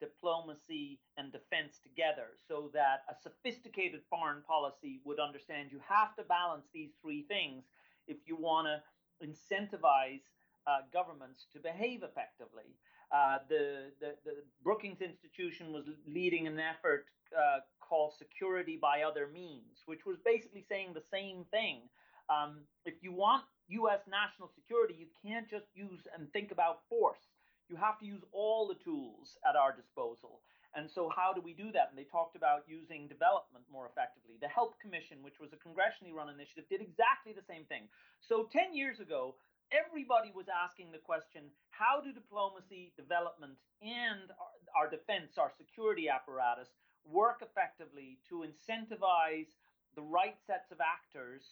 diplomacy, 0.00 1.00
and 1.18 1.30
defense 1.30 1.80
together 1.82 2.28
so 2.48 2.70
that 2.72 3.04
a 3.10 3.14
sophisticated 3.20 4.00
foreign 4.08 4.42
policy 4.42 5.00
would 5.04 5.20
understand 5.20 5.68
you 5.70 5.80
have 5.86 6.16
to 6.16 6.22
balance 6.22 6.66
these 6.72 6.90
three 7.02 7.24
things 7.28 7.64
if 8.08 8.16
you 8.26 8.36
want 8.36 8.66
to 8.68 8.80
incentivize 9.26 10.22
uh, 10.66 10.78
governments 10.92 11.46
to 11.52 11.58
behave 11.58 12.02
effectively. 12.02 12.76
Uh, 13.12 13.38
the, 13.48 13.90
the, 14.00 14.14
the, 14.24 14.34
Brookings 14.62 15.00
Institution 15.00 15.72
was 15.72 15.84
leading 16.06 16.46
an 16.46 16.60
effort 16.60 17.06
uh, 17.36 17.58
called 17.90 18.14
Security 18.16 18.78
by 18.80 19.02
Other 19.02 19.26
Means, 19.26 19.82
which 19.86 20.06
was 20.06 20.16
basically 20.24 20.64
saying 20.70 20.94
the 20.94 21.02
same 21.10 21.44
thing. 21.50 21.90
Um, 22.30 22.62
if 22.86 23.02
you 23.02 23.10
want 23.10 23.42
U.S. 23.82 24.06
national 24.06 24.48
security, 24.54 24.94
you 24.94 25.10
can't 25.18 25.50
just 25.50 25.66
use 25.74 26.06
and 26.14 26.30
think 26.30 26.54
about 26.54 26.86
force. 26.88 27.26
You 27.68 27.74
have 27.74 27.98
to 27.98 28.06
use 28.06 28.22
all 28.30 28.70
the 28.70 28.78
tools 28.78 29.34
at 29.42 29.58
our 29.58 29.74
disposal. 29.74 30.38
And 30.78 30.86
so, 30.86 31.10
how 31.10 31.34
do 31.34 31.42
we 31.42 31.50
do 31.50 31.74
that? 31.74 31.90
And 31.90 31.98
they 31.98 32.06
talked 32.06 32.38
about 32.38 32.62
using 32.70 33.10
development 33.10 33.66
more 33.66 33.90
effectively. 33.90 34.38
The 34.38 34.46
Help 34.46 34.78
Commission, 34.78 35.18
which 35.18 35.42
was 35.42 35.50
a 35.50 35.58
congressionally 35.58 36.14
run 36.14 36.30
initiative, 36.30 36.70
did 36.70 36.78
exactly 36.78 37.34
the 37.34 37.42
same 37.42 37.66
thing. 37.66 37.90
So, 38.22 38.46
10 38.54 38.70
years 38.70 39.02
ago, 39.02 39.34
everybody 39.74 40.30
was 40.30 40.46
asking 40.46 40.94
the 40.94 41.02
question 41.02 41.50
how 41.74 41.98
do 41.98 42.14
diplomacy, 42.14 42.94
development, 42.94 43.58
and 43.82 44.30
our, 44.38 44.86
our 44.86 44.88
defense, 44.90 45.42
our 45.42 45.50
security 45.58 46.06
apparatus 46.06 46.70
work 47.04 47.42
effectively 47.42 48.18
to 48.28 48.44
incentivize 48.44 49.48
the 49.96 50.02
right 50.02 50.36
sets 50.46 50.70
of 50.70 50.78
actors 50.80 51.42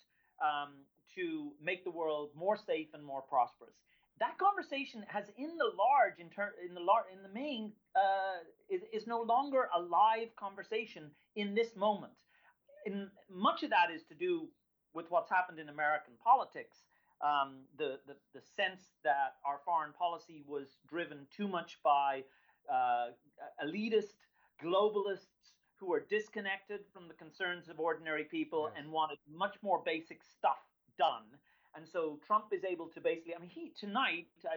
um, 0.42 0.74
to 1.14 1.52
make 1.62 1.84
the 1.84 1.90
world 1.90 2.30
more 2.34 2.56
safe 2.56 2.88
and 2.94 3.04
more 3.04 3.22
prosperous? 3.22 3.74
That 4.20 4.36
conversation 4.38 5.04
has, 5.06 5.26
in 5.36 5.56
the 5.56 5.70
large, 5.78 6.18
in, 6.18 6.28
ter- 6.28 6.54
in 6.66 6.74
the 6.74 6.80
lar- 6.80 7.06
in 7.12 7.22
the 7.22 7.28
main, 7.28 7.72
uh, 7.94 8.42
is, 8.68 8.82
is 8.92 9.06
no 9.06 9.22
longer 9.22 9.68
a 9.76 9.80
live 9.80 10.34
conversation 10.36 11.10
in 11.36 11.54
this 11.54 11.76
moment. 11.76 12.12
And 12.84 13.08
much 13.30 13.62
of 13.62 13.70
that 13.70 13.90
is 13.94 14.02
to 14.08 14.14
do 14.14 14.48
with 14.92 15.06
what's 15.10 15.30
happened 15.30 15.60
in 15.60 15.68
American 15.68 16.14
politics 16.22 16.78
um, 17.20 17.64
the, 17.76 17.98
the, 18.06 18.16
the 18.34 18.40
sense 18.56 18.80
that 19.04 19.34
our 19.44 19.60
foreign 19.64 19.92
policy 19.92 20.42
was 20.46 20.76
driven 20.88 21.26
too 21.36 21.48
much 21.48 21.78
by 21.82 22.22
uh, 22.72 23.08
elitist 23.64 24.14
globalists 24.62 25.37
who 25.80 25.92
are 25.92 26.00
disconnected 26.00 26.80
from 26.92 27.08
the 27.08 27.14
concerns 27.14 27.68
of 27.68 27.78
ordinary 27.80 28.24
people 28.24 28.68
yes. 28.68 28.82
and 28.82 28.92
wanted 28.92 29.18
much 29.32 29.56
more 29.62 29.82
basic 29.84 30.20
stuff 30.22 30.58
done. 30.98 31.24
And 31.76 31.86
so 31.86 32.18
Trump 32.26 32.46
is 32.52 32.64
able 32.64 32.86
to 32.88 33.00
basically, 33.00 33.34
I 33.34 33.38
mean, 33.38 33.50
he 33.50 33.72
tonight, 33.78 34.26
I, 34.44 34.56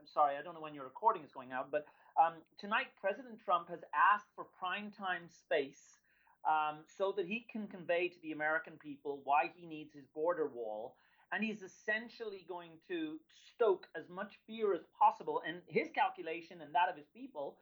am 0.00 0.06
sorry, 0.12 0.36
I 0.36 0.42
don't 0.42 0.54
know 0.54 0.60
when 0.60 0.74
your 0.74 0.84
recording 0.84 1.22
is 1.22 1.30
going 1.30 1.52
out, 1.52 1.70
but 1.70 1.86
um, 2.20 2.34
tonight 2.58 2.86
President 3.00 3.38
Trump 3.44 3.68
has 3.68 3.80
asked 3.94 4.26
for 4.34 4.46
prime 4.58 4.90
time 4.90 5.28
space 5.28 6.00
um, 6.48 6.78
so 6.96 7.12
that 7.16 7.26
he 7.26 7.46
can 7.50 7.66
convey 7.68 8.08
to 8.08 8.16
the 8.22 8.32
American 8.32 8.74
people 8.82 9.20
why 9.24 9.50
he 9.54 9.66
needs 9.66 9.92
his 9.94 10.06
border 10.14 10.48
wall 10.48 10.96
and 11.32 11.42
he's 11.42 11.62
essentially 11.62 12.44
going 12.48 12.70
to 12.88 13.18
stoke 13.54 13.86
as 13.96 14.08
much 14.08 14.38
fear 14.46 14.74
as 14.74 14.82
possible. 14.98 15.42
And 15.46 15.58
his 15.66 15.88
calculation 15.94 16.60
and 16.62 16.74
that 16.74 16.88
of 16.88 16.96
his 16.96 17.06
people 17.14 17.56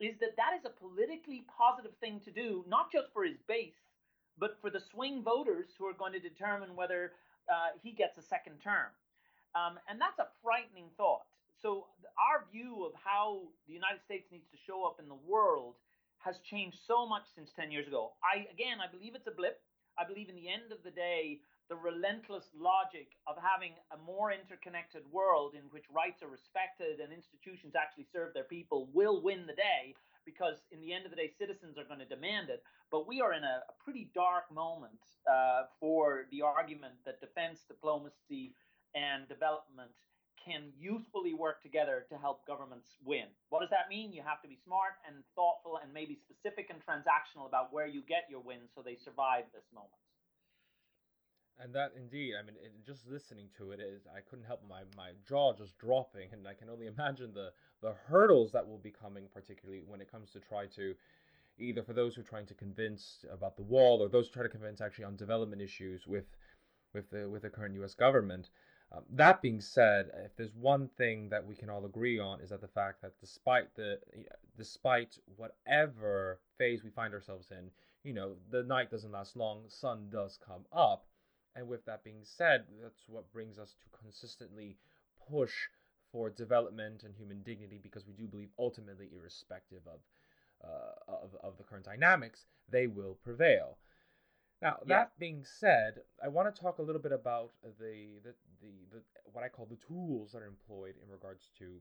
is 0.00 0.16
that 0.20 0.36
that 0.36 0.56
is 0.58 0.64
a 0.64 0.72
politically 0.72 1.44
positive 1.46 1.92
thing 2.00 2.20
to 2.24 2.30
do, 2.32 2.64
not 2.66 2.90
just 2.90 3.12
for 3.12 3.24
his 3.24 3.36
base, 3.46 3.76
but 4.38 4.56
for 4.60 4.70
the 4.70 4.80
swing 4.80 5.22
voters 5.22 5.68
who 5.78 5.86
are 5.86 5.92
going 5.92 6.12
to 6.12 6.18
determine 6.18 6.74
whether 6.74 7.12
uh, 7.52 7.76
he 7.82 7.92
gets 7.92 8.16
a 8.16 8.22
second 8.22 8.56
term. 8.64 8.88
Um, 9.54 9.78
and 9.88 10.00
that's 10.00 10.18
a 10.18 10.28
frightening 10.42 10.88
thought. 10.96 11.28
So, 11.60 11.86
our 12.16 12.48
view 12.50 12.88
of 12.88 12.92
how 12.96 13.42
the 13.68 13.74
United 13.74 14.00
States 14.06 14.24
needs 14.32 14.48
to 14.50 14.56
show 14.66 14.86
up 14.86 14.96
in 14.98 15.08
the 15.08 15.20
world 15.28 15.74
has 16.24 16.36
changed 16.48 16.78
so 16.86 17.06
much 17.06 17.24
since 17.34 17.50
10 17.52 17.70
years 17.70 17.86
ago. 17.86 18.12
I, 18.24 18.48
again, 18.52 18.80
I 18.80 18.88
believe 18.88 19.14
it's 19.14 19.26
a 19.26 19.36
blip. 19.36 19.60
I 19.98 20.04
believe 20.08 20.28
in 20.28 20.36
the 20.36 20.48
end 20.48 20.72
of 20.72 20.80
the 20.84 20.90
day, 20.90 21.40
the 21.70 21.78
relentless 21.78 22.50
logic 22.58 23.14
of 23.30 23.38
having 23.38 23.78
a 23.94 23.98
more 24.02 24.34
interconnected 24.34 25.06
world 25.14 25.54
in 25.54 25.62
which 25.70 25.86
rights 25.94 26.18
are 26.18 26.28
respected 26.28 26.98
and 26.98 27.14
institutions 27.14 27.78
actually 27.78 28.10
serve 28.10 28.34
their 28.34 28.50
people 28.50 28.90
will 28.92 29.22
win 29.22 29.46
the 29.46 29.54
day 29.54 29.94
because 30.26 30.58
in 30.74 30.82
the 30.82 30.92
end 30.92 31.06
of 31.06 31.14
the 31.14 31.16
day 31.16 31.30
citizens 31.38 31.78
are 31.78 31.86
going 31.86 32.02
to 32.02 32.10
demand 32.10 32.50
it. 32.50 32.66
But 32.90 33.06
we 33.06 33.22
are 33.22 33.32
in 33.32 33.46
a, 33.46 33.62
a 33.70 33.74
pretty 33.78 34.10
dark 34.18 34.50
moment 34.50 34.98
uh, 35.30 35.70
for 35.78 36.26
the 36.34 36.42
argument 36.42 36.98
that 37.06 37.22
defense 37.22 37.62
diplomacy 37.70 38.50
and 38.98 39.30
development 39.30 39.94
can 40.42 40.74
usefully 40.74 41.38
work 41.38 41.62
together 41.62 42.02
to 42.10 42.18
help 42.18 42.42
governments 42.50 42.98
win. 43.06 43.30
What 43.50 43.60
does 43.60 43.70
that 43.70 43.86
mean? 43.86 44.10
You 44.10 44.26
have 44.26 44.42
to 44.42 44.48
be 44.48 44.58
smart 44.66 44.98
and 45.06 45.22
thoughtful 45.38 45.78
and 45.78 45.94
maybe 45.94 46.18
specific 46.18 46.66
and 46.66 46.82
transactional 46.82 47.46
about 47.46 47.72
where 47.72 47.86
you 47.86 48.02
get 48.02 48.26
your 48.26 48.40
wins 48.40 48.74
so 48.74 48.82
they 48.82 48.98
survive 48.98 49.44
this 49.54 49.70
moment 49.70 49.94
and 51.62 51.74
that 51.74 51.92
indeed, 51.96 52.34
I 52.38 52.42
mean, 52.42 52.56
it, 52.62 52.72
just 52.86 53.06
listening 53.06 53.48
to 53.58 53.72
it 53.72 53.80
I 54.14 54.20
couldn't 54.20 54.46
help 54.46 54.62
my 54.68 54.82
my 54.96 55.10
jaw 55.26 55.52
just 55.52 55.78
dropping, 55.78 56.32
and 56.32 56.46
I 56.46 56.54
can 56.54 56.70
only 56.70 56.86
imagine 56.86 57.32
the 57.34 57.52
the 57.82 57.94
hurdles 58.06 58.52
that 58.52 58.66
will 58.66 58.78
be 58.78 58.90
coming, 58.90 59.24
particularly 59.32 59.82
when 59.86 60.00
it 60.00 60.10
comes 60.10 60.30
to 60.32 60.40
try 60.40 60.66
to 60.76 60.94
either 61.58 61.82
for 61.82 61.92
those 61.92 62.14
who 62.14 62.22
are 62.22 62.24
trying 62.24 62.46
to 62.46 62.54
convince 62.54 63.24
about 63.30 63.56
the 63.56 63.62
wall 63.62 64.02
or 64.02 64.08
those 64.08 64.28
who 64.28 64.34
try 64.34 64.42
to 64.42 64.48
convince 64.48 64.80
actually 64.80 65.04
on 65.04 65.16
development 65.16 65.60
issues 65.60 66.06
with 66.06 66.24
with 66.94 67.10
the 67.10 67.28
with 67.28 67.42
the 67.42 67.50
current 67.50 67.74
U.S. 67.74 67.94
government. 67.94 68.50
Um, 68.92 69.04
that 69.10 69.40
being 69.40 69.60
said, 69.60 70.10
if 70.24 70.34
there's 70.36 70.54
one 70.54 70.88
thing 70.88 71.28
that 71.28 71.46
we 71.46 71.54
can 71.54 71.70
all 71.70 71.84
agree 71.84 72.18
on 72.18 72.40
is 72.40 72.50
that 72.50 72.60
the 72.60 72.68
fact 72.68 73.02
that 73.02 73.12
despite 73.20 73.74
the 73.76 74.00
despite 74.56 75.18
whatever 75.36 76.40
phase 76.58 76.82
we 76.82 76.90
find 76.90 77.14
ourselves 77.14 77.52
in, 77.52 77.70
you 78.02 78.12
know, 78.12 78.34
the 78.50 78.64
night 78.64 78.90
doesn't 78.90 79.12
last 79.12 79.36
long, 79.36 79.62
sun 79.68 80.08
does 80.10 80.38
come 80.44 80.64
up 80.72 81.04
and 81.56 81.68
with 81.68 81.84
that 81.86 82.04
being 82.04 82.22
said, 82.22 82.64
that's 82.82 83.02
what 83.08 83.32
brings 83.32 83.58
us 83.58 83.74
to 83.82 83.98
consistently 83.98 84.76
push 85.30 85.52
for 86.12 86.30
development 86.30 87.02
and 87.04 87.14
human 87.14 87.42
dignity 87.42 87.78
because 87.82 88.06
we 88.06 88.14
do 88.14 88.26
believe 88.26 88.50
ultimately, 88.58 89.08
irrespective 89.14 89.82
of 89.86 90.00
uh, 90.62 90.92
of, 91.08 91.30
of 91.42 91.56
the 91.56 91.64
current 91.64 91.84
dynamics, 91.84 92.44
they 92.70 92.86
will 92.86 93.16
prevail. 93.24 93.78
Now, 94.60 94.76
yeah. 94.84 95.08
that 95.08 95.18
being 95.18 95.44
said, 95.44 96.04
I 96.22 96.28
want 96.28 96.54
to 96.54 96.60
talk 96.60 96.78
a 96.78 96.82
little 96.82 97.00
bit 97.00 97.12
about 97.12 97.52
the, 97.80 98.20
the, 98.20 98.36
the, 98.60 98.72
the, 98.92 99.00
what 99.32 99.42
I 99.42 99.48
call 99.48 99.64
the 99.64 99.80
tools 99.88 100.32
that 100.32 100.42
are 100.44 100.52
employed 100.52 101.00
in 101.00 101.08
regards 101.08 101.48
to, 101.58 101.80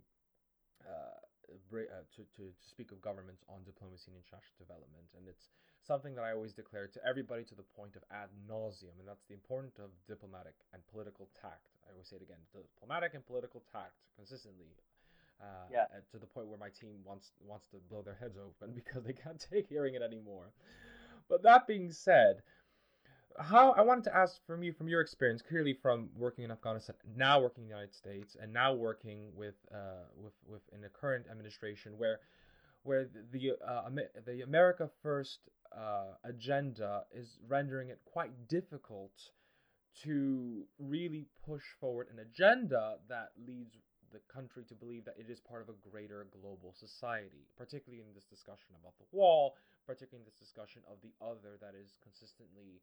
uh, 0.88 1.20
uh, 1.52 2.08
to, 2.16 2.22
to, 2.40 2.44
to 2.56 2.68
speak 2.72 2.96
of 2.96 3.02
governments 3.02 3.44
on 3.52 3.68
diplomacy 3.68 4.16
and 4.16 4.16
international 4.16 4.56
development. 4.64 5.12
And 5.20 5.28
it's 5.28 5.52
something 5.90 6.14
that 6.14 6.22
I 6.22 6.38
always 6.38 6.54
declare 6.54 6.86
to 6.86 7.00
everybody 7.02 7.44
to 7.50 7.56
the 7.56 7.66
point 7.76 7.98
of 7.98 8.04
ad 8.14 8.30
nauseum, 8.46 8.94
and 9.02 9.10
that's 9.10 9.26
the 9.26 9.34
importance 9.34 9.82
of 9.82 9.90
diplomatic 10.08 10.54
and 10.72 10.86
political 10.94 11.28
tact. 11.42 11.74
I 11.90 11.92
always 11.92 12.08
say 12.08 12.18
it 12.18 12.22
again: 12.22 12.38
diplomatic 12.54 13.18
and 13.18 13.26
political 13.26 13.66
tact 13.74 13.98
consistently. 14.16 14.70
Uh, 15.42 15.66
yeah. 15.72 15.86
To 16.12 16.20
the 16.20 16.28
point 16.28 16.48
where 16.48 16.60
my 16.60 16.70
team 16.70 17.02
wants 17.04 17.32
wants 17.42 17.66
to 17.74 17.78
blow 17.90 18.04
their 18.04 18.20
heads 18.22 18.38
open 18.38 18.76
because 18.80 19.04
they 19.04 19.14
can't 19.14 19.42
take 19.42 19.68
hearing 19.68 19.96
it 19.96 20.04
anymore. 20.04 20.54
But 21.28 21.42
that 21.44 21.66
being 21.66 21.92
said, 21.92 22.42
how 23.40 23.72
I 23.72 23.82
wanted 23.82 24.04
to 24.06 24.16
ask 24.16 24.46
from 24.46 24.62
you, 24.62 24.74
from 24.74 24.90
your 24.90 25.02
experience, 25.02 25.42
clearly 25.42 25.74
from 25.74 26.10
working 26.16 26.44
in 26.44 26.52
Afghanistan, 26.52 26.96
now 27.16 27.40
working 27.40 27.64
in 27.64 27.70
the 27.70 27.76
United 27.76 27.96
States, 27.96 28.38
and 28.40 28.54
now 28.54 28.74
working 28.74 29.32
with 29.36 29.56
uh, 29.74 30.06
with 30.16 30.34
with 30.46 30.62
in 30.74 30.82
the 30.82 30.90
current 30.90 31.26
administration, 31.32 31.94
where 31.98 32.20
where 32.84 33.08
the 33.32 33.52
uh, 33.66 33.90
the 34.26 34.42
America 34.42 34.90
First 35.04 35.40
uh, 35.76 36.16
agenda 36.24 37.04
is 37.14 37.38
rendering 37.48 37.90
it 37.90 38.00
quite 38.06 38.48
difficult 38.48 39.12
to 40.04 40.64
really 40.80 41.28
push 41.46 41.64
forward 41.80 42.08
an 42.12 42.20
agenda 42.20 42.96
that 43.10 43.32
leads 43.46 43.76
the 44.12 44.22
country 44.32 44.64
to 44.66 44.74
believe 44.74 45.06
that 45.06 45.18
it 45.20 45.30
is 45.30 45.40
part 45.40 45.62
of 45.62 45.70
a 45.70 45.78
greater 45.90 46.26
global 46.42 46.74
society, 46.74 47.46
particularly 47.58 48.02
in 48.02 48.14
this 48.16 48.26
discussion 48.26 48.74
about 48.80 48.98
the 48.98 49.06
wall, 49.12 49.56
particularly 49.86 50.26
in 50.26 50.26
this 50.26 50.40
discussion 50.40 50.82
of 50.90 50.98
the 51.02 51.14
other 51.22 51.58
that 51.62 51.78
is 51.78 51.98
consistently 52.02 52.82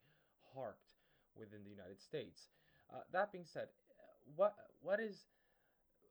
harked 0.54 0.94
within 1.34 1.64
the 1.64 1.70
United 1.70 2.00
States. 2.00 2.48
Uh, 2.92 3.02
that 3.12 3.32
being 3.32 3.46
said, 3.46 3.68
what 4.36 4.54
what 4.82 5.00
is 5.00 5.26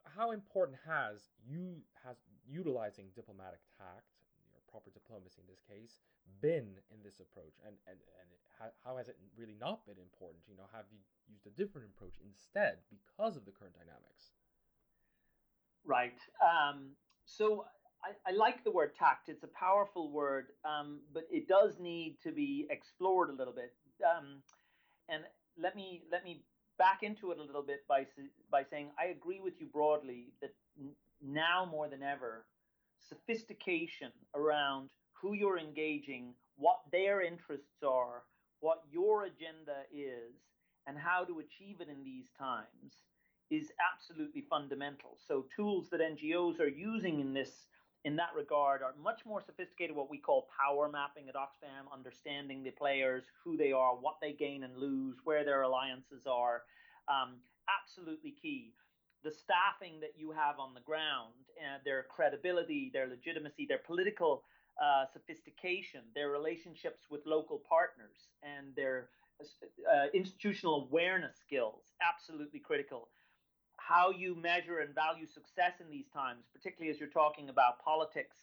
how 0.05 0.31
important 0.31 0.77
has 0.85 1.33
you 1.41 1.81
has 2.05 2.17
utilizing 2.45 3.09
diplomatic 3.15 3.59
tact, 3.77 4.13
or 4.53 4.61
proper 4.69 4.93
diplomacy 4.93 5.41
in 5.41 5.47
this 5.49 5.61
case, 5.65 5.99
been 6.41 6.77
in 6.93 7.01
this 7.03 7.19
approach, 7.19 7.57
and 7.65 7.75
and 7.89 7.97
and 8.21 8.29
how, 8.59 8.69
how 8.85 8.97
has 8.97 9.07
it 9.09 9.17
really 9.37 9.55
not 9.59 9.85
been 9.85 9.99
important? 9.99 10.43
You 10.47 10.55
know, 10.55 10.69
have 10.73 10.85
you 10.91 10.99
used 11.27 11.45
a 11.47 11.53
different 11.57 11.89
approach 11.95 12.15
instead 12.23 12.79
because 12.89 13.35
of 13.35 13.45
the 13.45 13.51
current 13.51 13.75
dynamics? 13.75 14.31
Right. 15.85 16.17
Um, 16.41 16.95
so 17.25 17.65
I, 18.03 18.29
I, 18.29 18.33
like 18.33 18.63
the 18.63 18.71
word 18.71 18.95
tact. 18.95 19.29
It's 19.29 19.43
a 19.43 19.49
powerful 19.53 20.11
word, 20.11 20.47
um, 20.63 21.01
but 21.13 21.23
it 21.29 21.47
does 21.47 21.79
need 21.79 22.17
to 22.23 22.31
be 22.31 22.65
explored 22.69 23.29
a 23.29 23.33
little 23.33 23.53
bit. 23.53 23.73
Um, 24.01 24.41
and 25.09 25.23
let 25.57 25.75
me 25.75 26.03
let 26.11 26.23
me 26.23 26.43
back 26.77 27.03
into 27.03 27.31
it 27.31 27.39
a 27.39 27.43
little 27.43 27.61
bit 27.61 27.87
by 27.87 28.05
by 28.51 28.63
saying 28.63 28.87
I 28.99 29.05
agree 29.05 29.39
with 29.39 29.53
you 29.59 29.67
broadly 29.67 30.33
that 30.41 30.53
now 31.21 31.67
more 31.69 31.87
than 31.87 32.03
ever, 32.03 32.45
sophistication 33.07 34.11
around 34.35 34.89
who 35.13 35.33
you're 35.33 35.59
engaging, 35.59 36.33
what 36.57 36.79
their 36.91 37.21
interests 37.21 37.83
are, 37.87 38.23
what 38.59 38.83
your 38.91 39.23
agenda 39.23 39.83
is, 39.93 40.35
and 40.87 40.97
how 40.97 41.23
to 41.23 41.39
achieve 41.39 41.81
it 41.81 41.87
in 41.89 42.03
these 42.03 42.25
times 42.37 42.93
is 43.51 43.71
absolutely 43.93 44.41
fundamental. 44.41 45.17
So 45.27 45.45
tools 45.55 45.89
that 45.89 45.99
NGOs 45.99 46.59
are 46.59 46.67
using 46.67 47.19
in 47.19 47.33
this 47.33 47.67
in 48.05 48.15
that 48.15 48.29
regard 48.35 48.81
are 48.81 48.93
much 49.03 49.25
more 49.25 49.41
sophisticated 49.41 49.95
what 49.95 50.09
we 50.09 50.17
call 50.17 50.47
power 50.55 50.87
mapping 50.87 51.27
at 51.27 51.35
Oxfam, 51.35 51.91
understanding 51.91 52.63
the 52.63 52.71
players, 52.71 53.23
who 53.43 53.57
they 53.57 53.71
are, 53.73 53.95
what 53.95 54.15
they 54.21 54.31
gain 54.31 54.63
and 54.63 54.77
lose, 54.77 55.17
where 55.25 55.43
their 55.43 55.63
alliances 55.63 56.25
are. 56.25 56.61
Um, 57.09 57.37
absolutely 57.67 58.35
key 58.41 58.71
the 59.25 59.31
staffing 59.31 59.99
that 59.99 60.13
you 60.15 60.31
have 60.31 60.59
on 60.59 60.75
the 60.75 60.81
ground, 60.81 61.33
uh, 61.57 61.79
their 61.83 62.03
credibility, 62.03 62.91
their 62.93 63.07
legitimacy, 63.07 63.65
their 63.65 63.79
political 63.79 64.43
uh, 64.81 65.05
sophistication, 65.11 66.01
their 66.13 66.29
relationships 66.29 67.09
with 67.09 67.21
local 67.25 67.59
partners, 67.67 68.29
and 68.43 68.67
their 68.75 69.09
uh, 69.41 70.05
institutional 70.13 70.87
awareness 70.89 71.35
skills, 71.41 71.81
absolutely 72.05 72.59
critical. 72.59 73.09
How 73.87 74.09
you 74.09 74.35
measure 74.35 74.79
and 74.79 74.95
value 74.95 75.27
success 75.27 75.73
in 75.79 75.89
these 75.91 76.07
times, 76.13 76.43
particularly 76.53 76.91
as 76.91 76.99
you're 76.99 77.09
talking 77.09 77.49
about 77.49 77.83
politics 77.83 78.37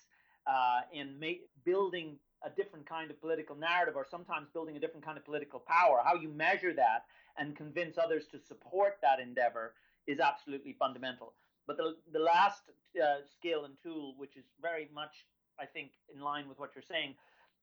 uh, 0.47 0.81
in 0.93 1.19
ma- 1.19 1.43
building 1.65 2.17
a 2.45 2.51
different 2.51 2.89
kind 2.89 3.11
of 3.11 3.21
political 3.21 3.57
narrative 3.57 3.95
or 3.97 4.07
sometimes 4.09 4.49
building 4.53 4.77
a 4.77 4.81
different 4.81 5.05
kind 5.05 5.19
of 5.19 5.25
political 5.25 5.61
power, 5.61 6.01
how 6.05 6.15
you 6.15 6.29
measure 6.29 6.73
that 6.73 7.05
and 7.39 7.57
convince 7.57 7.99
others 7.99 8.27
to 8.31 8.39
support 8.39 8.99
that 9.03 9.19
endeavor 9.21 9.75
is 10.07 10.21
absolutely 10.21 10.75
fundamental. 10.79 11.35
But 11.67 11.77
the, 11.77 11.97
the 12.13 12.19
last 12.19 12.63
uh, 13.01 13.23
skill 13.39 13.65
and 13.65 13.75
tool, 13.83 14.15
which 14.19 14.37
is 14.37 14.45
very 14.61 14.89
much, 14.95 15.27
I 15.59 15.67
think, 15.67 15.91
in 16.15 16.21
line 16.21 16.49
with 16.49 16.59
what 16.59 16.71
you're 16.75 16.83
saying, 16.83 17.15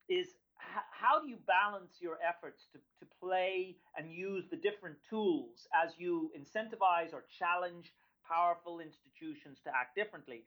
is 0.09 0.27
how 0.59 1.19
do 1.21 1.27
you 1.27 1.37
balance 1.47 1.93
your 1.99 2.17
efforts 2.21 2.67
to, 2.73 2.79
to 2.99 3.05
play 3.19 3.77
and 3.97 4.11
use 4.11 4.45
the 4.51 4.57
different 4.57 4.97
tools 5.09 5.67
as 5.73 5.91
you 5.97 6.31
incentivize 6.37 7.13
or 7.13 7.23
challenge 7.39 7.93
powerful 8.27 8.79
institutions 8.79 9.59
to 9.63 9.69
act 9.69 9.95
differently? 9.95 10.43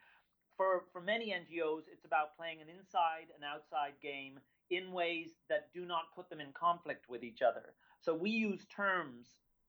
For, 0.56 0.84
for 0.92 1.00
many 1.00 1.30
NGOs, 1.30 1.84
it's 1.90 2.04
about 2.04 2.36
playing 2.36 2.60
an 2.60 2.68
inside 2.68 3.32
and 3.34 3.42
outside 3.42 3.94
game 4.02 4.38
in 4.70 4.92
ways 4.92 5.30
that 5.48 5.72
do 5.74 5.84
not 5.84 6.14
put 6.14 6.28
them 6.30 6.40
in 6.40 6.52
conflict 6.52 7.08
with 7.08 7.24
each 7.24 7.42
other. 7.42 7.74
So 8.00 8.14
we 8.14 8.30
use 8.30 8.60
terms 8.74 9.26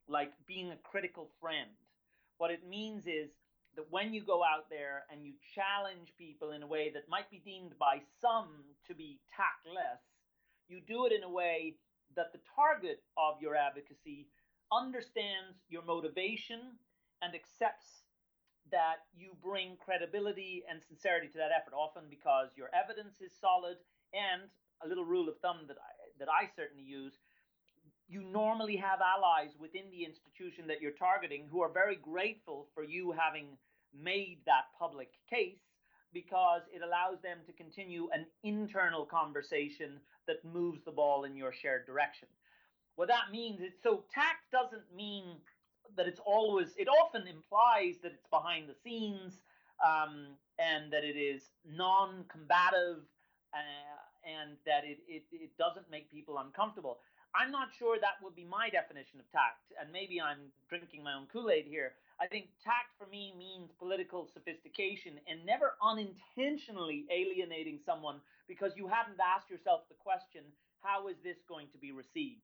like 0.08 0.34
being 0.47 0.71
a 0.71 0.77
critical 0.84 1.29
friend. 1.39 1.69
What 2.38 2.51
it 2.51 2.67
means 2.67 3.08
is 3.08 3.29
that 3.75 3.89
when 3.89 4.13
you 4.13 4.21
go 4.21 4.43
out 4.43 4.69
there 4.69 5.03
and 5.12 5.25
you 5.25 5.34
challenge 5.56 6.13
people 6.17 6.51
in 6.51 6.63
a 6.63 6.67
way 6.67 6.91
that 6.93 7.10
might 7.10 7.32
be 7.32 7.41
deemed 7.43 7.77
by 7.79 8.01
some 8.21 8.49
to 8.88 8.93
be 8.93 9.19
tactless, 9.36 10.01
you 10.67 10.82
do 10.88 11.06
it 11.06 11.13
in 11.13 11.23
a 11.23 11.30
way 11.30 11.76
that 12.15 12.32
the 12.32 12.39
target 12.56 13.02
of 13.17 13.41
your 13.41 13.56
advocacy 13.56 14.28
understands 14.71 15.58
your 15.69 15.84
motivation 15.84 16.78
and 17.21 17.34
accepts 17.36 18.06
that 18.71 19.06
you 19.15 19.36
bring 19.43 19.78
credibility 19.78 20.63
and 20.69 20.82
sincerity 20.82 21.28
to 21.28 21.38
that 21.38 21.52
effort, 21.54 21.73
often 21.76 22.04
because 22.10 22.49
your 22.56 22.69
evidence 22.73 23.21
is 23.21 23.32
solid. 23.39 23.78
And 24.13 24.49
a 24.84 24.88
little 24.88 25.06
rule 25.06 25.30
of 25.30 25.39
thumb 25.39 25.65
that 25.67 25.78
I, 25.78 25.91
that 26.19 26.28
I 26.30 26.49
certainly 26.56 26.84
use 26.84 27.13
you 28.10 28.21
normally 28.21 28.76
have 28.76 28.99
allies 29.02 29.56
within 29.60 29.89
the 29.89 30.04
institution 30.04 30.67
that 30.67 30.82
you're 30.82 30.91
targeting 30.91 31.47
who 31.49 31.62
are 31.62 31.71
very 31.71 31.95
grateful 31.95 32.67
for 32.76 32.84
you 32.84 33.13
having 33.17 33.58
made 33.95 34.39
that 34.45 34.69
public 34.78 35.10
case 35.30 35.62
because 36.13 36.62
it 36.71 36.82
allows 36.84 37.21
them 37.23 37.39
to 37.47 37.54
continue 37.54 38.10
an 38.13 38.26
internal 38.43 39.06
conversation 39.06 39.99
that 40.27 40.43
moves 40.45 40.81
the 40.83 40.91
ball 40.91 41.23
in 41.23 41.36
your 41.36 41.51
shared 41.51 41.86
direction. 41.86 42.27
What 42.95 43.07
that 43.07 43.31
means 43.31 43.62
is 43.62 43.73
so 43.81 44.03
tact 44.13 44.51
doesn't 44.51 44.93
mean 44.95 45.23
that 45.95 46.07
it's 46.07 46.21
always, 46.25 46.69
it 46.77 46.88
often 46.88 47.27
implies 47.27 47.95
that 48.03 48.12
it's 48.12 48.27
behind 48.29 48.69
the 48.69 48.75
scenes 48.83 49.41
um, 49.83 50.27
and 50.59 50.91
that 50.91 51.03
it 51.03 51.17
is 51.17 51.41
non 51.65 52.25
combative 52.29 53.03
uh, 53.53 54.01
and 54.25 54.57
that 54.65 54.83
it, 54.86 54.99
it, 55.07 55.23
it 55.31 55.51
doesn't 55.57 55.89
make 55.91 56.12
people 56.12 56.38
uncomfortable. 56.38 56.99
I'm 57.36 57.51
not 57.51 57.69
sure 57.77 57.97
that 57.99 58.21
would 58.23 58.36
be 58.36 58.45
my 58.45 58.69
definition 58.69 59.19
of 59.19 59.29
tact, 59.31 59.73
and 59.81 59.91
maybe 59.91 60.21
I'm 60.21 60.53
drinking 60.69 61.03
my 61.03 61.13
own 61.13 61.25
Kool 61.33 61.49
Aid 61.49 61.65
here. 61.65 61.93
I 62.19 62.28
think 62.28 62.49
tact 62.63 62.93
for 62.97 63.08
me 63.08 63.34
means 63.38 63.71
political 63.80 64.30
sophistication 64.34 65.19
and 65.28 65.45
never 65.45 65.73
unintentionally 65.82 67.06
alienating 67.12 67.80
someone 67.86 68.21
because 68.47 68.73
you 68.76 68.88
hadn't 68.88 69.17
asked 69.19 69.49
yourself 69.49 69.82
the 69.89 69.95
question, 69.95 70.43
how 70.82 71.08
is 71.08 71.15
this 71.23 71.38
going 71.47 71.67
to 71.71 71.78
be 71.78 71.91
received? 71.91 72.41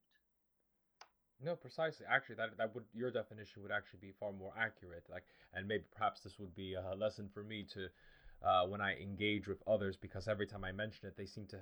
No, 1.43 1.55
precisely. 1.55 2.05
Actually, 2.09 2.35
that 2.35 2.57
that 2.57 2.75
would 2.75 2.83
your 2.93 3.11
definition 3.11 3.61
would 3.63 3.71
actually 3.71 3.99
be 4.01 4.11
far 4.19 4.33
more 4.33 4.51
accurate. 4.59 5.05
Like, 5.09 5.23
and 5.53 5.67
maybe 5.67 5.85
perhaps 5.95 6.19
this 6.19 6.37
would 6.37 6.53
be 6.53 6.73
a 6.73 6.95
lesson 6.95 7.29
for 7.33 7.43
me 7.43 7.65
to, 7.73 7.87
uh, 8.45 8.67
when 8.67 8.81
I 8.81 8.97
engage 8.99 9.47
with 9.47 9.63
others, 9.65 9.95
because 9.95 10.27
every 10.27 10.47
time 10.47 10.65
I 10.65 10.73
mention 10.73 11.07
it, 11.07 11.15
they 11.15 11.25
seem 11.25 11.45
to 11.47 11.59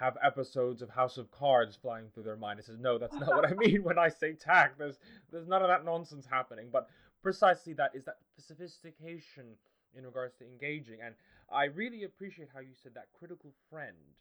have 0.00 0.16
episodes 0.22 0.82
of 0.82 0.88
House 0.88 1.18
of 1.18 1.30
Cards 1.30 1.76
flying 1.76 2.06
through 2.08 2.22
their 2.22 2.36
mind. 2.36 2.58
It 2.58 2.64
says, 2.64 2.78
no, 2.80 2.98
that's 2.98 3.14
not 3.14 3.28
what 3.28 3.46
I 3.46 3.52
mean 3.56 3.84
when 3.84 3.98
I 3.98 4.08
say 4.08 4.32
tact. 4.32 4.78
There's 4.78 4.98
there's 5.30 5.46
none 5.46 5.62
of 5.62 5.68
that 5.68 5.84
nonsense 5.84 6.26
happening. 6.26 6.68
But 6.72 6.88
precisely 7.22 7.72
that 7.74 7.92
is 7.94 8.04
that 8.04 8.18
sophistication 8.38 9.56
in 9.96 10.04
regards 10.04 10.34
to 10.38 10.44
engaging. 10.46 10.98
And 11.04 11.14
I 11.50 11.64
really 11.64 12.04
appreciate 12.04 12.48
how 12.54 12.60
you 12.60 12.74
said 12.82 12.94
that 12.94 13.08
critical 13.18 13.52
friend, 13.68 14.16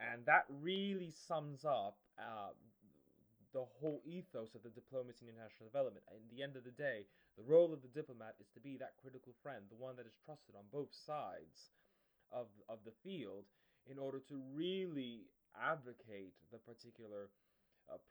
and 0.00 0.26
that 0.26 0.44
really 0.48 1.12
sums 1.28 1.64
up 1.64 1.96
uh, 2.18 2.50
the 3.52 3.64
whole 3.78 4.02
ethos 4.04 4.54
of 4.54 4.62
the 4.66 4.74
diplomacy 4.74 5.26
and 5.26 5.38
international 5.38 5.70
development. 5.70 6.02
In 6.10 6.26
the 6.34 6.42
end 6.42 6.56
of 6.56 6.66
the 6.66 6.74
day, 6.74 7.06
the 7.38 7.46
role 7.46 7.72
of 7.72 7.82
the 7.82 7.92
diplomat 7.94 8.34
is 8.42 8.50
to 8.54 8.60
be 8.60 8.76
that 8.78 8.98
critical 9.00 9.32
friend, 9.42 9.62
the 9.70 9.78
one 9.78 9.94
that 9.96 10.06
is 10.06 10.18
trusted 10.26 10.58
on 10.58 10.66
both 10.74 10.90
sides 10.90 11.70
of 12.32 12.50
of 12.68 12.82
the 12.84 12.94
field 13.06 13.46
in 13.86 13.98
order 13.98 14.18
to 14.28 14.40
really 14.54 15.30
advocate 15.54 16.34
the 16.50 16.58
particular 16.58 17.30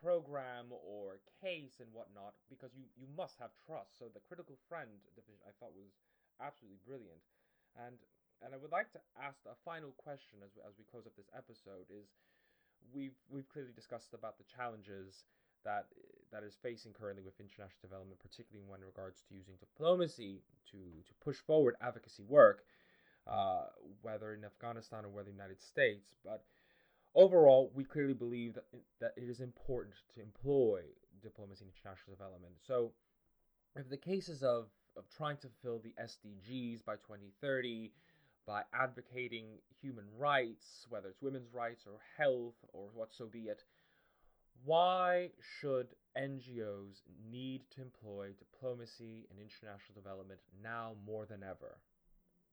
program 0.01 0.69
or 0.69 1.19
case 1.41 1.81
and 1.81 1.89
whatnot 1.91 2.37
because 2.49 2.71
you, 2.77 2.85
you 2.93 3.09
must 3.17 3.39
have 3.41 3.51
trust. 3.65 3.97
So 3.97 4.09
the 4.13 4.23
critical 4.23 4.57
friend 4.69 4.89
division 5.03 5.35
I 5.43 5.51
thought 5.57 5.73
was 5.73 5.97
absolutely 6.41 6.81
brilliant. 6.85 7.21
And 7.77 7.97
and 8.43 8.51
I 8.51 8.59
would 8.59 8.75
like 8.75 8.91
to 8.91 9.01
ask 9.15 9.39
a 9.47 9.55
final 9.63 9.95
question 9.95 10.43
as 10.43 10.51
we, 10.51 10.61
as 10.67 10.75
we 10.75 10.83
close 10.83 11.07
up 11.07 11.15
this 11.15 11.31
episode 11.31 11.87
is 11.89 12.11
we've 12.93 13.17
we've 13.31 13.47
clearly 13.49 13.73
discussed 13.73 14.13
about 14.13 14.37
the 14.37 14.45
challenges 14.45 15.25
that 15.65 15.87
that 16.29 16.43
is 16.43 16.59
facing 16.59 16.93
currently 16.93 17.23
with 17.23 17.39
international 17.39 17.81
development, 17.81 18.19
particularly 18.19 18.67
when 18.67 18.83
regards 18.83 19.23
to 19.25 19.33
using 19.33 19.55
diplomacy 19.57 20.43
to 20.69 20.81
to 21.07 21.13
push 21.23 21.37
forward 21.41 21.75
advocacy 21.81 22.23
work 22.23 22.67
uh, 23.27 23.65
whether 24.01 24.33
in 24.33 24.43
Afghanistan 24.43 25.05
or 25.05 25.09
whether 25.09 25.29
the 25.29 25.35
United 25.35 25.61
States. 25.61 26.13
But 26.23 26.43
overall, 27.15 27.71
we 27.73 27.83
clearly 27.83 28.13
believe 28.13 28.55
that, 28.55 28.65
that 28.99 29.13
it 29.17 29.29
is 29.29 29.39
important 29.39 29.95
to 30.15 30.21
employ 30.21 30.81
diplomacy 31.21 31.63
in 31.63 31.71
international 31.71 32.15
development. 32.15 32.55
So, 32.65 32.91
if 33.75 33.89
the 33.89 33.97
cases 33.97 34.43
of, 34.43 34.67
of 34.95 35.03
trying 35.15 35.37
to 35.37 35.47
fulfill 35.47 35.79
the 35.79 35.93
SDGs 36.01 36.85
by 36.85 36.95
2030, 36.95 37.91
by 38.45 38.63
advocating 38.73 39.45
human 39.81 40.05
rights, 40.17 40.85
whether 40.89 41.09
it's 41.09 41.21
women's 41.21 41.53
rights 41.53 41.85
or 41.87 41.99
health 42.17 42.55
or 42.73 42.89
what 42.93 43.09
so 43.11 43.25
be 43.25 43.43
it, 43.43 43.63
why 44.65 45.29
should 45.59 45.87
NGOs 46.17 47.01
need 47.31 47.61
to 47.71 47.81
employ 47.81 48.29
diplomacy 48.37 49.27
and 49.29 49.39
international 49.39 49.95
development 49.95 50.39
now 50.61 50.93
more 51.05 51.25
than 51.25 51.41
ever? 51.43 51.77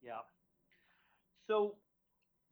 Yeah. 0.02 0.22
So, 1.46 1.74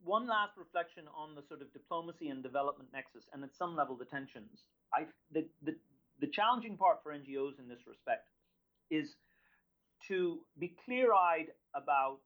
one 0.03 0.27
last 0.27 0.57
reflection 0.57 1.05
on 1.15 1.35
the 1.35 1.41
sort 1.47 1.61
of 1.61 1.71
diplomacy 1.73 2.29
and 2.29 2.41
development 2.41 2.89
nexus, 2.93 3.25
and 3.33 3.43
at 3.43 3.55
some 3.55 3.75
level 3.75 3.95
the 3.95 4.05
tensions. 4.05 4.63
I 4.93 5.05
the, 5.31 5.45
the 5.63 5.75
the 6.19 6.27
challenging 6.27 6.77
part 6.77 7.01
for 7.03 7.13
NGOs 7.13 7.59
in 7.59 7.67
this 7.67 7.87
respect 7.87 8.27
is 8.89 9.15
to 10.07 10.39
be 10.57 10.75
clear-eyed 10.85 11.47
about 11.75 12.19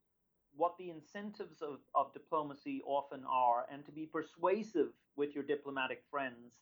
what 0.55 0.77
the 0.77 0.89
incentives 0.89 1.61
of, 1.61 1.79
of 1.95 2.13
diplomacy 2.13 2.81
often 2.85 3.23
are, 3.29 3.65
and 3.71 3.85
to 3.85 3.91
be 3.91 4.05
persuasive 4.05 4.89
with 5.15 5.33
your 5.33 5.43
diplomatic 5.43 6.03
friends 6.09 6.59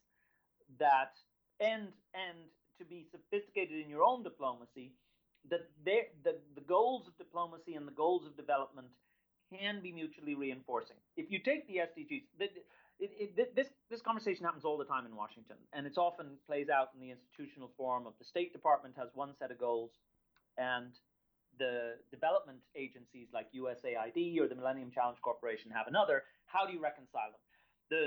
that 0.79 1.13
and 1.59 1.87
and 2.13 2.37
to 2.77 2.85
be 2.85 3.05
sophisticated 3.11 3.79
in 3.79 3.89
your 3.89 4.03
own 4.03 4.23
diplomacy 4.23 4.93
that 5.49 5.69
the, 5.85 6.01
the 6.23 6.61
goals 6.61 7.07
of 7.07 7.17
diplomacy 7.17 7.73
and 7.73 7.87
the 7.87 7.91
goals 7.91 8.25
of 8.25 8.37
development 8.37 8.87
can 9.51 9.81
be 9.81 9.91
mutually 9.91 10.35
reinforcing. 10.35 10.97
If 11.17 11.31
you 11.31 11.39
take 11.39 11.67
the 11.67 11.77
SDGs, 11.77 12.23
it, 12.39 12.51
it, 12.99 13.55
this 13.55 13.67
this 13.89 14.01
conversation 14.01 14.45
happens 14.45 14.63
all 14.63 14.77
the 14.77 14.85
time 14.85 15.05
in 15.05 15.15
Washington, 15.15 15.57
and 15.73 15.85
it's 15.85 15.97
often 15.97 16.37
plays 16.47 16.69
out 16.69 16.89
in 16.93 17.01
the 17.01 17.11
institutional 17.11 17.71
form 17.75 18.05
of 18.05 18.13
the 18.19 18.25
State 18.25 18.53
Department 18.53 18.95
has 18.97 19.09
one 19.13 19.33
set 19.37 19.51
of 19.51 19.59
goals, 19.59 19.91
and 20.57 20.93
the 21.57 21.97
development 22.11 22.59
agencies 22.75 23.27
like 23.33 23.47
USAID 23.53 24.39
or 24.39 24.47
the 24.47 24.55
Millennium 24.55 24.91
Challenge 24.91 25.17
Corporation 25.21 25.71
have 25.71 25.87
another. 25.87 26.23
How 26.45 26.65
do 26.65 26.73
you 26.73 26.81
reconcile 26.81 27.33
them? 27.33 27.43
The 27.89 28.03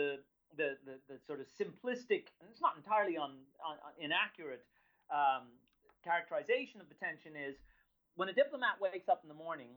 the, 0.57 0.79
the, 0.87 0.95
the 1.11 1.19
sort 1.27 1.41
of 1.41 1.47
simplistic, 1.51 2.31
and 2.39 2.47
it's 2.47 2.63
not 2.63 2.79
entirely 2.79 3.17
on, 3.17 3.43
on, 3.59 3.75
on 3.83 3.93
inaccurate 3.99 4.63
um, 5.11 5.51
characterization 6.05 6.81
of 6.81 6.87
the 6.89 6.95
tension 6.95 7.35
is 7.35 7.57
when 8.15 8.29
a 8.29 8.33
diplomat 8.33 8.79
wakes 8.79 9.09
up 9.09 9.21
in 9.25 9.29
the 9.29 9.35
morning 9.35 9.75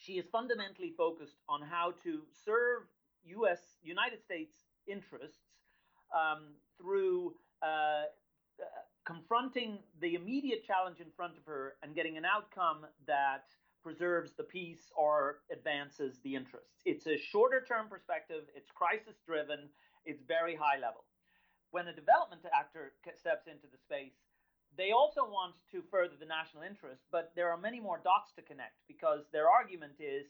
she 0.00 0.14
is 0.14 0.26
fundamentally 0.32 0.92
focused 0.96 1.36
on 1.48 1.60
how 1.60 1.92
to 2.02 2.22
serve 2.44 2.84
U.S. 3.24 3.58
United 3.82 4.22
States 4.22 4.54
interests 4.86 5.44
um, 6.14 6.54
through 6.80 7.34
uh, 7.62 7.66
uh, 7.66 8.64
confronting 9.04 9.78
the 10.00 10.14
immediate 10.14 10.64
challenge 10.64 11.00
in 11.00 11.06
front 11.14 11.36
of 11.36 11.44
her 11.44 11.74
and 11.82 11.94
getting 11.94 12.16
an 12.16 12.24
outcome 12.24 12.86
that 13.06 13.44
preserves 13.82 14.32
the 14.36 14.42
peace 14.42 14.90
or 14.96 15.40
advances 15.52 16.18
the 16.24 16.34
interests. 16.34 16.80
It's 16.84 17.06
a 17.06 17.16
shorter 17.16 17.64
term 17.66 17.88
perspective, 17.88 18.44
it's 18.54 18.70
crisis 18.70 19.16
driven, 19.26 19.68
it's 20.04 20.22
very 20.26 20.56
high 20.56 20.78
level. 20.80 21.04
When 21.70 21.88
a 21.88 21.94
development 21.94 22.42
actor 22.58 22.92
steps 23.18 23.46
into 23.46 23.66
the 23.70 23.78
space, 23.78 24.16
they 24.80 24.96
also 24.96 25.28
want 25.28 25.52
to 25.70 25.84
further 25.92 26.16
the 26.16 26.24
national 26.24 26.64
interest, 26.64 27.04
but 27.12 27.36
there 27.36 27.52
are 27.52 27.60
many 27.60 27.80
more 27.80 28.00
dots 28.00 28.32
to 28.32 28.40
connect 28.40 28.80
because 28.88 29.28
their 29.28 29.44
argument 29.44 30.00
is 30.00 30.24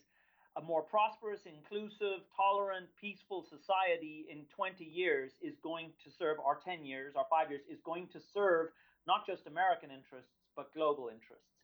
a 0.59 0.61
more 0.61 0.83
prosperous, 0.83 1.47
inclusive, 1.47 2.27
tolerant, 2.35 2.91
peaceful 3.01 3.47
society 3.47 4.27
in 4.27 4.43
20 4.51 4.83
years 4.83 5.39
is 5.41 5.55
going 5.63 5.95
to 6.03 6.11
serve, 6.11 6.43
or 6.43 6.59
10 6.59 6.85
years, 6.85 7.15
or 7.15 7.23
five 7.31 7.49
years, 7.49 7.63
is 7.71 7.79
going 7.87 8.09
to 8.11 8.19
serve 8.19 8.75
not 9.07 9.25
just 9.25 9.47
American 9.47 9.95
interests, 9.95 10.35
but 10.57 10.75
global 10.75 11.07
interests. 11.07 11.55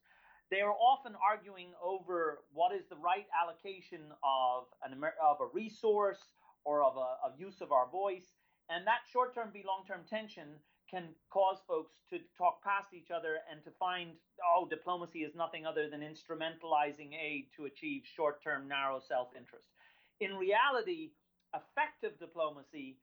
They 0.48 0.60
are 0.62 0.70
often 0.70 1.18
arguing 1.18 1.74
over 1.82 2.46
what 2.54 2.70
is 2.70 2.86
the 2.86 3.02
right 3.02 3.26
allocation 3.34 4.14
of, 4.22 4.70
an, 4.86 4.94
of 5.18 5.42
a 5.42 5.50
resource 5.52 6.22
or 6.64 6.84
of 6.84 6.94
a 6.94 7.18
of 7.26 7.34
use 7.34 7.60
of 7.60 7.72
our 7.72 7.90
voice. 7.90 8.38
And 8.70 8.86
that 8.86 9.02
short 9.10 9.34
term 9.34 9.50
be 9.52 9.64
long 9.66 9.82
term 9.86 10.06
tension 10.08 10.62
can 10.90 11.08
cause 11.30 11.58
folks 11.66 11.94
to 12.10 12.18
talk 12.38 12.62
past 12.62 12.94
each 12.94 13.10
other 13.10 13.38
and 13.50 13.62
to 13.64 13.70
find, 13.78 14.10
oh, 14.44 14.66
diplomacy 14.68 15.20
is 15.20 15.34
nothing 15.34 15.66
other 15.66 15.88
than 15.88 16.00
instrumentalizing 16.00 17.10
aid 17.20 17.46
to 17.56 17.64
achieve 17.64 18.02
short 18.04 18.42
term, 18.42 18.68
narrow 18.68 19.00
self 19.00 19.28
interest. 19.36 19.66
In 20.20 20.36
reality, 20.36 21.10
effective 21.54 22.18
diplomacy 22.18 22.96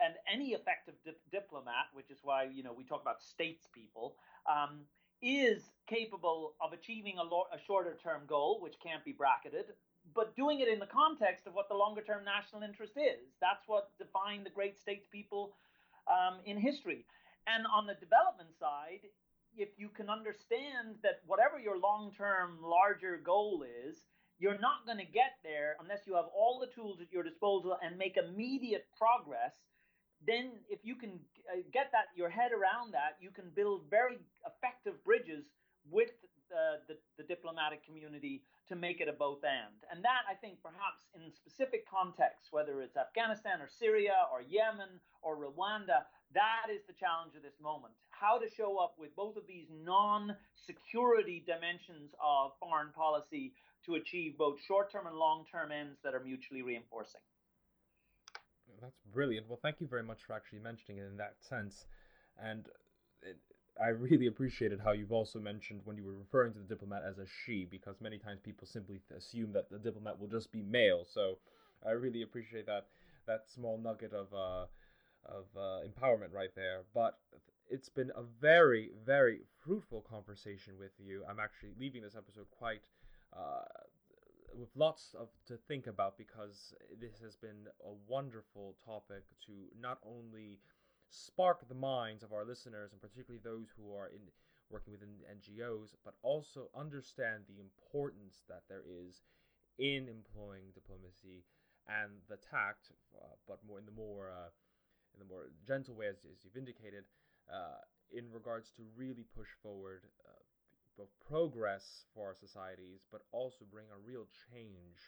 and 0.00 0.14
any 0.32 0.50
effective 0.50 0.94
di- 1.04 1.12
diplomat, 1.30 1.86
which 1.94 2.10
is 2.10 2.18
why 2.22 2.44
you 2.44 2.62
know 2.62 2.72
we 2.72 2.84
talk 2.84 3.02
about 3.02 3.20
statespeople, 3.20 4.12
um, 4.50 4.80
is 5.22 5.70
capable 5.86 6.54
of 6.60 6.72
achieving 6.72 7.18
a, 7.18 7.22
lo- 7.22 7.46
a 7.52 7.58
shorter 7.66 7.96
term 8.02 8.22
goal, 8.26 8.60
which 8.60 8.74
can't 8.82 9.04
be 9.04 9.12
bracketed, 9.12 9.66
but 10.14 10.34
doing 10.36 10.60
it 10.60 10.68
in 10.68 10.78
the 10.78 10.86
context 10.86 11.46
of 11.46 11.54
what 11.54 11.68
the 11.68 11.74
longer 11.74 12.02
term 12.02 12.24
national 12.24 12.62
interest 12.62 12.94
is. 12.96 13.30
That's 13.40 13.62
what 13.66 13.90
defined 13.98 14.44
the 14.44 14.50
great 14.50 14.76
statespeople 14.76 15.50
um, 16.08 16.38
in 16.44 16.56
history. 16.58 17.06
And 17.46 17.66
on 17.66 17.86
the 17.86 17.94
development 17.94 18.50
side, 18.58 19.08
if 19.56 19.68
you 19.76 19.88
can 19.88 20.08
understand 20.08 20.96
that 21.02 21.20
whatever 21.26 21.58
your 21.58 21.78
long 21.78 22.12
term 22.16 22.58
larger 22.62 23.20
goal 23.22 23.64
is, 23.64 23.96
you're 24.38 24.58
not 24.58 24.86
going 24.86 24.98
to 24.98 25.04
get 25.04 25.38
there 25.44 25.76
unless 25.80 26.06
you 26.06 26.14
have 26.14 26.26
all 26.34 26.58
the 26.58 26.72
tools 26.72 26.98
at 27.00 27.12
your 27.12 27.22
disposal 27.22 27.76
and 27.82 27.96
make 27.98 28.16
immediate 28.16 28.86
progress. 28.96 29.54
Then, 30.24 30.62
if 30.70 30.80
you 30.82 30.94
can 30.94 31.18
uh, 31.50 31.62
get 31.72 31.90
that 31.92 32.14
your 32.14 32.30
head 32.30 32.52
around 32.52 32.94
that, 32.94 33.18
you 33.20 33.30
can 33.30 33.50
build 33.54 33.90
very 33.90 34.18
effective 34.46 35.02
bridges 35.04 35.44
with 35.90 36.10
uh, 36.52 36.78
the, 36.86 36.94
the 37.18 37.24
diplomatic 37.24 37.84
community 37.84 38.42
to 38.68 38.76
make 38.76 39.00
it 39.00 39.08
a 39.08 39.12
both 39.12 39.42
and. 39.42 39.74
And 39.90 40.04
that, 40.04 40.22
I 40.30 40.34
think, 40.34 40.62
perhaps 40.62 41.10
in 41.14 41.32
specific 41.32 41.88
contexts, 41.88 42.52
whether 42.52 42.82
it's 42.82 42.96
Afghanistan 42.96 43.60
or 43.60 43.68
Syria 43.68 44.30
or 44.30 44.42
Yemen 44.42 45.00
or 45.22 45.36
Rwanda, 45.36 46.06
that 46.34 46.72
is 46.72 46.80
the 46.86 46.94
challenge 46.94 47.34
of 47.36 47.42
this 47.42 47.58
moment. 47.62 47.92
How 48.10 48.38
to 48.38 48.46
show 48.56 48.78
up 48.78 48.94
with 48.98 49.14
both 49.16 49.36
of 49.36 49.44
these 49.46 49.66
non 49.70 50.36
security 50.66 51.42
dimensions 51.46 52.14
of 52.22 52.52
foreign 52.60 52.92
policy 52.92 53.52
to 53.86 53.96
achieve 53.96 54.38
both 54.38 54.60
short 54.66 54.92
term 54.92 55.06
and 55.06 55.16
long 55.16 55.44
term 55.50 55.72
ends 55.72 55.98
that 56.04 56.14
are 56.14 56.22
mutually 56.22 56.62
reinforcing. 56.62 57.20
That's 58.80 59.00
brilliant. 59.12 59.48
Well, 59.48 59.58
thank 59.62 59.80
you 59.80 59.86
very 59.86 60.02
much 60.02 60.22
for 60.26 60.34
actually 60.34 60.60
mentioning 60.60 60.98
it 60.98 61.06
in 61.06 61.16
that 61.18 61.34
sense. 61.40 61.86
And 62.42 62.66
it, 63.22 63.36
I 63.80 63.88
really 63.88 64.26
appreciated 64.26 64.80
how 64.82 64.92
you've 64.92 65.12
also 65.12 65.38
mentioned 65.38 65.80
when 65.84 65.96
you 65.96 66.04
were 66.04 66.14
referring 66.14 66.52
to 66.54 66.58
the 66.58 66.64
diplomat 66.64 67.02
as 67.08 67.18
a 67.18 67.26
she, 67.44 67.64
because 67.64 68.00
many 68.00 68.18
times 68.18 68.40
people 68.42 68.66
simply 68.66 69.00
assume 69.16 69.52
that 69.52 69.70
the 69.70 69.78
diplomat 69.78 70.20
will 70.20 70.28
just 70.28 70.52
be 70.52 70.62
male. 70.62 71.06
So 71.08 71.38
I 71.86 71.92
really 71.92 72.22
appreciate 72.22 72.66
that 72.66 72.86
that 73.26 73.44
small 73.54 73.78
nugget 73.78 74.12
of 74.12 74.26
uh, 74.34 74.66
of 75.26 75.44
uh, 75.56 75.80
empowerment 75.86 76.32
right 76.32 76.54
there. 76.54 76.82
But 76.94 77.18
it's 77.70 77.88
been 77.88 78.10
a 78.16 78.22
very 78.22 78.90
very 79.04 79.40
fruitful 79.64 80.02
conversation 80.08 80.74
with 80.78 80.92
you. 80.98 81.22
I'm 81.28 81.40
actually 81.40 81.72
leaving 81.78 82.02
this 82.02 82.16
episode 82.16 82.46
quite. 82.50 82.82
Uh, 83.34 83.64
with 84.54 84.68
lots 84.76 85.14
of 85.18 85.28
to 85.46 85.56
think 85.56 85.86
about 85.86 86.18
because 86.18 86.74
this 87.00 87.18
has 87.22 87.36
been 87.36 87.66
a 87.86 87.92
wonderful 88.06 88.76
topic 88.84 89.24
to 89.46 89.52
not 89.80 89.98
only 90.04 90.58
spark 91.08 91.66
the 91.68 91.74
minds 91.74 92.22
of 92.22 92.32
our 92.32 92.44
listeners 92.44 92.92
and 92.92 93.00
particularly 93.00 93.40
those 93.42 93.68
who 93.76 93.94
are 93.94 94.08
in 94.08 94.20
working 94.70 94.92
within 94.92 95.20
NGOs, 95.28 95.94
but 96.04 96.14
also 96.22 96.70
understand 96.74 97.44
the 97.46 97.60
importance 97.60 98.42
that 98.48 98.62
there 98.68 98.82
is 98.88 99.20
in 99.78 100.08
employing 100.08 100.72
diplomacy 100.74 101.44
and 101.86 102.24
the 102.28 102.40
tact, 102.40 102.88
uh, 103.14 103.36
but 103.46 103.58
more 103.68 103.78
in 103.78 103.84
the 103.84 103.92
more 103.92 104.30
uh, 104.30 104.48
in 105.14 105.18
the 105.20 105.28
more 105.28 105.52
gentle 105.66 105.94
way, 105.94 106.08
as, 106.08 106.16
as 106.26 106.40
you've 106.44 106.56
indicated, 106.56 107.04
uh, 107.50 107.84
in 108.12 108.28
regards 108.32 108.70
to 108.76 108.82
really 108.96 109.24
push 109.36 109.48
forward 109.62 110.04
uh, 110.24 110.42
both 110.96 111.12
progress 111.24 112.04
for 112.14 112.28
our 112.28 112.36
societies, 112.36 113.00
but 113.10 113.24
also 113.32 113.64
bring 113.70 113.88
a 113.88 113.98
real 114.04 114.28
change 114.52 115.00